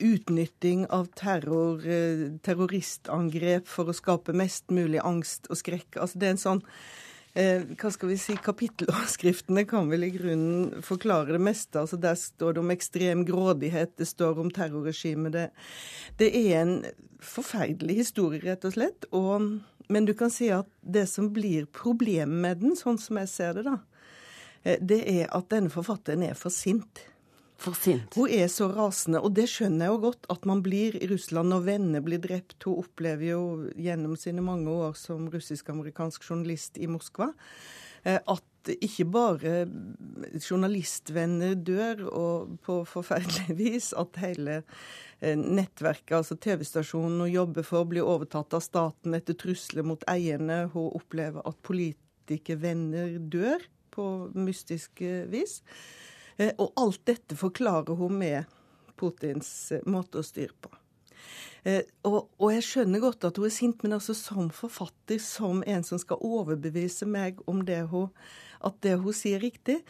utnytting 0.00 0.84
av 0.92 1.08
terror, 1.16 1.80
eh, 1.84 2.26
terroristangrep 2.44 3.68
for 3.68 3.88
å 3.88 3.96
skape 3.96 4.36
mest 4.36 4.68
mulig 4.72 5.00
angst 5.04 5.48
og 5.48 5.60
skrekk. 5.60 5.96
Altså 5.96 6.20
det 6.20 6.28
er 6.28 6.36
en 6.36 6.44
sånn 6.44 6.62
hva 7.30 7.90
skal 7.94 8.10
vi 8.10 8.16
si, 8.18 8.34
Kapitteloverskriftene 8.42 9.62
kan 9.70 9.86
vel 9.86 10.02
i 10.02 10.10
grunnen 10.10 10.82
forklare 10.82 11.36
det 11.36 11.42
meste. 11.46 11.78
altså 11.78 11.96
Der 12.00 12.16
står 12.18 12.56
det 12.56 12.62
om 12.64 12.72
ekstrem 12.74 13.22
grådighet, 13.28 13.92
det 13.96 14.08
står 14.10 14.40
om 14.42 14.50
terrorregimet. 14.50 15.36
Det, 15.36 15.44
det 16.18 16.30
er 16.34 16.56
en 16.58 16.74
forferdelig 17.22 18.00
historie, 18.00 18.42
rett 18.42 18.66
og 18.66 18.74
slett. 18.74 19.06
og 19.14 19.60
men 19.90 20.04
du 20.04 20.14
kan 20.14 20.30
si 20.30 20.46
at 20.54 20.68
det 20.80 21.08
som 21.10 21.32
blir 21.34 21.66
problemet 21.74 22.38
med 22.44 22.60
den, 22.62 22.76
sånn 22.78 22.98
som 23.02 23.18
jeg 23.18 23.30
ser 23.32 23.56
det, 23.58 23.64
da, 23.66 23.78
eh, 24.62 24.78
det 24.78 25.00
er 25.10 25.24
at 25.34 25.48
denne 25.50 25.72
forfatteren 25.72 26.22
er 26.28 26.36
for 26.38 26.54
sint. 26.54 27.02
For 27.60 27.76
sint? 27.76 28.16
Hun 28.16 28.32
er 28.32 28.48
så 28.48 28.70
rasende, 28.72 29.20
og 29.20 29.34
det 29.36 29.46
skjønner 29.52 29.86
jeg 29.86 29.94
jo 29.94 30.02
godt 30.06 30.28
at 30.32 30.46
man 30.48 30.62
blir 30.64 30.96
i 30.96 31.10
Russland 31.10 31.52
når 31.52 31.66
venner 31.66 32.04
blir 32.04 32.22
drept. 32.24 32.56
Hun 32.64 32.80
opplever 32.80 33.32
jo 33.34 33.42
gjennom 33.76 34.16
sine 34.20 34.44
mange 34.44 34.72
år 34.72 34.96
som 34.98 35.28
russisk-amerikansk 35.32 36.24
journalist 36.24 36.80
i 36.80 36.88
Moskva 36.88 37.32
eh, 38.04 38.16
at 38.16 38.46
ikke 38.70 39.06
bare 39.08 39.52
journalistvenner 40.40 41.54
dør 41.56 42.02
og 42.08 42.56
på 42.64 42.82
forferdelig 42.88 43.56
vis, 43.62 43.92
at 43.96 44.20
hele 44.20 44.62
Eh, 45.20 45.36
nettverket, 45.36 46.14
altså 46.16 46.36
TV-stasjonen 46.40 47.20
hun 47.20 47.28
jobber 47.28 47.64
for, 47.66 47.84
blir 47.88 48.06
overtatt 48.08 48.54
av 48.56 48.62
staten 48.64 49.12
etter 49.16 49.36
trusler 49.36 49.84
mot 49.84 50.04
eierne. 50.08 50.62
Hun 50.72 50.94
opplever 50.96 51.44
at 51.44 51.60
politikervenner 51.66 53.18
dør 53.32 53.66
på 53.92 54.06
mystisk 54.32 55.02
vis. 55.28 55.58
Eh, 56.40 56.54
og 56.56 56.72
alt 56.80 57.04
dette 57.08 57.36
forklarer 57.36 57.98
hun 58.00 58.16
med 58.22 58.60
Putins 58.96 59.50
eh, 59.76 59.84
måte 59.86 60.22
å 60.22 60.26
styre 60.26 60.56
på. 60.60 60.72
Og, 61.60 62.30
og, 62.40 62.46
jeg 62.54 62.62
skjønner 62.64 63.02
godt 63.02 63.26
at 63.28 63.36
hun 63.36 63.44
er 63.44 63.52
sint, 63.52 63.82
men 63.84 63.92
altså 63.92 64.14
som 64.16 64.46
forfatter, 64.48 65.18
som 65.20 65.58
en 65.68 65.82
som 65.84 66.00
skal 66.00 66.22
overbevise 66.24 67.04
meg 67.04 67.42
om 67.44 67.60
det 67.68 67.82
hun 67.90 68.08
at 68.60 68.76
det 68.84 68.96
hun 69.00 69.16
sier 69.16 69.40
riktig, 69.40 69.80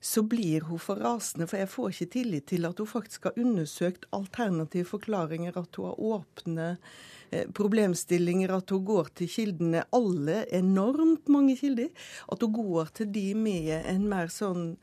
så 0.00 0.22
blir 0.22 0.64
hun 0.68 0.80
for 0.80 1.00
rasende. 1.02 1.48
For 1.50 1.60
jeg 1.60 1.70
får 1.72 1.90
ikke 1.92 2.12
tillit 2.14 2.46
til 2.52 2.66
at 2.68 2.78
hun 2.80 2.88
faktisk 2.88 3.28
har 3.28 3.38
undersøkt 3.40 4.06
alternative 4.16 4.88
forklaringer, 4.88 5.58
at 5.58 5.76
hun 5.76 5.90
har 5.90 6.00
åpne 6.14 6.68
eh, 7.30 7.46
problemstillinger, 7.56 8.54
at 8.54 8.70
hun 8.70 8.86
går 8.86 9.12
til 9.20 9.30
kildene, 9.34 9.84
alle 9.96 10.44
enormt 10.56 11.28
mange 11.32 11.58
kilder. 11.60 11.90
At 12.32 12.46
hun 12.46 12.54
går 12.56 12.94
til 13.00 13.10
de 13.12 13.28
med 13.34 13.74
en 13.80 14.08
mer 14.10 14.30
sånn 14.32 14.74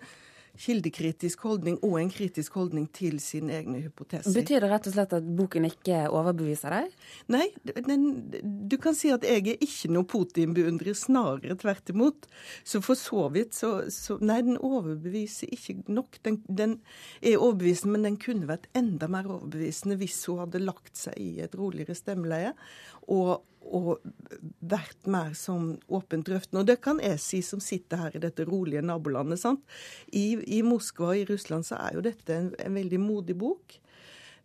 kildekritisk 0.61 1.43
holdning 1.47 1.77
og 1.85 1.97
en 2.01 2.11
kritisk 2.11 2.57
holdning 2.57 2.87
til 2.95 3.19
sine 3.23 3.55
egne 3.59 3.81
hypoteser. 3.83 4.33
Betyr 4.35 4.63
det 4.63 4.71
rett 4.71 4.89
og 4.89 4.95
slett 4.95 5.15
at 5.17 5.27
boken 5.37 5.67
ikke 5.69 6.03
overbeviser 6.09 6.73
deg? 6.73 6.95
Nei, 7.33 7.45
den, 7.87 8.07
du 8.69 8.77
kan 8.81 8.97
si 8.97 9.11
at 9.13 9.25
jeg 9.27 9.43
er 9.43 9.63
ikke 9.63 9.91
noe 9.93 10.07
Putin-beundrer, 10.09 10.97
snarere 10.97 11.57
tvert 11.59 11.93
imot. 11.93 12.29
Så 12.67 12.81
for 12.85 12.99
så 12.99 13.27
vidt 13.33 13.57
så, 13.57 13.73
så 13.93 14.17
Nei, 14.23 14.39
den 14.45 14.57
overbeviser 14.57 15.51
ikke 15.53 15.79
nok. 15.87 16.17
Den, 16.25 16.41
den, 16.47 16.79
er 17.21 17.37
overbevisende, 17.37 17.93
men 17.95 18.07
den 18.09 18.21
kunne 18.21 18.49
vært 18.49 18.67
enda 18.77 19.09
mer 19.11 19.29
overbevisende 19.29 19.97
hvis 19.99 20.19
hun 20.27 20.41
hadde 20.43 20.63
lagt 20.63 20.97
seg 20.99 21.17
i 21.21 21.37
et 21.43 21.55
roligere 21.57 21.95
stemmeleie. 21.97 22.53
Og 23.07 23.37
og 23.67 24.03
vært 24.59 25.09
mer 25.09 25.33
sånn 25.37 25.75
åpent 25.87 26.27
drøftende. 26.27 26.63
Og 26.63 26.69
det 26.69 26.79
kan 26.83 27.01
jeg 27.03 27.19
si 27.23 27.41
som 27.45 27.61
sitter 27.63 28.05
her 28.05 28.15
i 28.17 28.23
dette 28.23 28.45
rolige 28.47 28.83
nabolandet. 28.85 29.41
sant? 29.41 29.63
I, 30.11 30.37
i 30.59 30.61
Moskva 30.65 31.11
og 31.13 31.23
i 31.23 31.27
Russland 31.29 31.67
så 31.67 31.79
er 31.81 31.97
jo 31.97 32.05
dette 32.05 32.35
en, 32.35 32.53
en 32.63 32.79
veldig 32.79 33.01
modig 33.03 33.37
bok. 33.39 33.79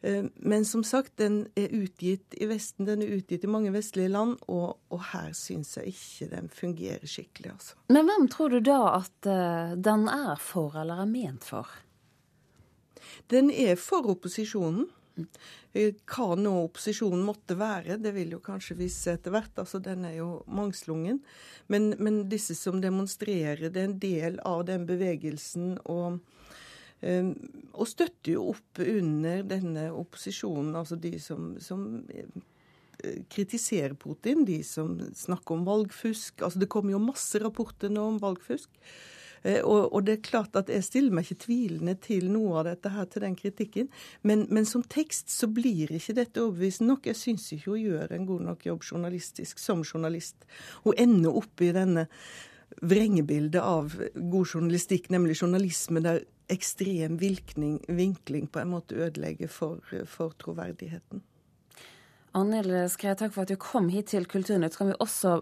Eh, 0.02 0.24
men 0.34 0.64
som 0.64 0.82
sagt, 0.84 1.14
den 1.16 1.44
er 1.54 1.70
utgitt 1.70 2.34
i 2.34 2.48
Vesten, 2.50 2.86
den 2.88 3.04
er 3.04 3.14
utgitt 3.18 3.44
i 3.46 3.50
mange 3.50 3.70
vestlige 3.74 4.10
land, 4.10 4.40
og, 4.50 4.80
og 4.90 5.04
her 5.12 5.30
syns 5.38 5.76
jeg 5.78 5.94
ikke 5.94 6.30
den 6.32 6.50
fungerer 6.50 7.06
skikkelig, 7.06 7.52
altså. 7.54 7.78
Men 7.94 8.10
hvem 8.10 8.26
tror 8.32 8.56
du 8.56 8.58
da 8.66 8.80
at 8.96 9.30
uh, 9.30 9.76
den 9.78 10.08
er 10.10 10.42
for, 10.42 10.74
eller 10.80 11.04
er 11.04 11.10
ment 11.10 11.46
for? 11.46 11.70
Den 13.30 13.50
er 13.50 13.78
for 13.78 14.10
opposisjonen. 14.10 14.88
Eh, 15.72 15.94
hva 16.08 16.34
nå 16.36 16.52
opposisjonen 16.66 17.22
måtte 17.24 17.56
være, 17.58 17.98
det 18.00 18.12
vil 18.16 18.34
jo 18.36 18.42
kanskje 18.44 18.76
vise 18.80 19.16
etter 19.16 19.34
hvert. 19.34 19.54
altså 19.58 19.80
Den 19.82 20.04
er 20.08 20.18
jo 20.18 20.30
mangslungen. 20.46 21.22
Men, 21.72 21.92
men, 21.98 22.24
disse 22.32 22.56
som 22.58 22.80
demonstrerer, 22.82 23.68
det 23.70 23.80
er 23.80 23.90
en 23.90 23.98
del 24.02 24.40
av 24.48 24.66
den 24.68 24.86
bevegelsen. 24.88 25.78
og 25.84 26.20
um, 27.00 27.34
og 27.72 27.88
støtter 27.88 28.34
jo 28.36 28.50
opp 28.52 28.82
under 28.84 29.42
denne 29.48 29.88
opposisjonen, 29.90 30.74
altså 30.76 30.98
de 31.00 31.16
som, 31.18 31.54
som 31.58 32.04
eh, 32.12 32.28
kritiserer 33.32 33.96
Putin, 33.98 34.44
de 34.46 34.60
som 34.66 34.94
snakker 35.16 35.56
om 35.56 35.64
valgfusk. 35.66 36.42
Altså 36.42 36.62
Det 36.62 36.70
kommer 36.70 36.94
jo 36.94 37.02
masse 37.02 37.40
rapporter 37.42 37.90
nå 37.90 38.04
om 38.12 38.20
valgfusk. 38.22 38.70
Eh, 39.42 39.60
og, 39.60 39.92
og, 39.92 40.04
det 40.06 40.16
er 40.16 40.28
klart 40.28 40.56
at 40.58 40.70
jeg 40.72 40.84
stiller 40.86 41.14
meg 41.14 41.26
ikke 41.26 41.46
tvilende 41.46 41.96
til 42.02 42.28
noe 42.32 42.60
av 42.60 42.68
dette 42.70 42.92
her, 42.94 43.08
til 43.10 43.26
den 43.26 43.36
kritikken. 43.38 43.90
Men, 44.22 44.46
men 44.50 44.68
som 44.68 44.84
tekst 44.84 45.32
så 45.34 45.48
blir 45.50 45.92
ikke 45.92 46.16
dette 46.18 46.42
overbevisende 46.42 46.92
nok. 46.92 47.10
Jeg 47.10 47.20
syns 47.20 47.48
ikke 47.54 47.72
hun 47.72 47.82
gjør 47.82 48.14
en 48.16 48.28
god 48.28 48.46
nok 48.50 48.68
jobb 48.68 48.86
journalistisk 48.92 49.62
som 49.62 49.84
journalist. 49.86 50.46
Hun 50.86 50.98
ender 51.00 51.42
opp 51.42 51.64
i 51.64 51.72
denne 51.74 52.06
vrengebildet 52.82 53.60
av 53.60 53.92
god 54.14 54.54
journalistikk, 54.54 55.10
nemlig 55.12 55.36
journalisme 55.42 56.00
der 56.04 56.22
ekstrem 56.52 57.18
vinkling, 57.20 57.78
vinkling 57.88 58.48
på 58.50 58.62
en 58.62 58.72
måte 58.72 58.96
ødelegger 58.96 59.50
for, 59.52 59.84
for 60.08 60.34
troverdigheten. 60.40 61.22
Arnhild 62.32 62.72
Skred, 62.88 63.18
takk 63.20 63.34
for 63.34 63.44
at 63.44 63.52
du 63.52 63.58
kom 63.60 63.90
hit 63.92 64.08
til 64.14 64.24
Kulturnytt. 64.28 64.72
Så 64.72 64.82
kan 64.82 64.92
vi 64.92 64.98
også 65.04 65.36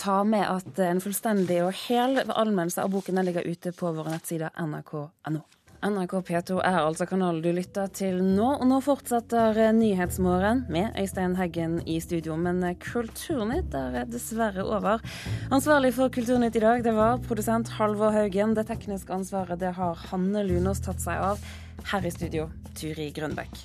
ta 0.00 0.16
med 0.24 0.46
at 0.48 0.82
en 0.86 1.02
fullstendig 1.04 1.60
og 1.66 1.74
hel 1.86 2.22
anmeldelse 2.24 2.80
av 2.80 2.92
boken 2.94 3.20
ligger 3.26 3.44
ute 3.44 3.74
på 3.76 3.92
våre 3.92 4.14
nettsider 4.14 4.54
nrk.no. 4.56 5.42
NRK 5.80 6.12
P2 6.28 6.58
er 6.60 6.76
altså 6.82 7.06
kanalen 7.08 7.40
du 7.40 7.48
lytter 7.56 7.88
til 7.96 8.18
nå, 8.20 8.50
og 8.58 8.66
nå 8.68 8.80
fortsetter 8.84 9.56
Nyhetsmorgen 9.72 10.66
med 10.72 10.96
Øystein 11.00 11.38
Heggen 11.38 11.78
i 11.88 11.96
studio. 12.04 12.36
Men 12.36 12.60
Kulturnytt 12.84 13.76
er 13.76 14.04
dessverre 14.08 14.64
over. 14.64 15.00
Ansvarlig 15.48 15.94
for 15.96 16.12
Kulturnytt 16.12 16.56
i 16.56 16.64
dag, 16.64 16.84
det 16.84 16.96
var 16.96 17.20
produsent 17.24 17.72
Halvor 17.78 18.12
Haugen. 18.16 18.56
Det 18.56 18.68
tekniske 18.68 19.16
ansvaret 19.16 19.60
det 19.60 19.72
har 19.80 20.08
Hanne 20.10 20.44
Lunås 20.48 20.84
tatt 20.84 21.00
seg 21.04 21.20
av. 21.32 21.48
Her 21.92 22.04
i 22.04 22.12
studio, 22.12 22.50
Turi 22.76 23.08
Grønbekk. 23.16 23.64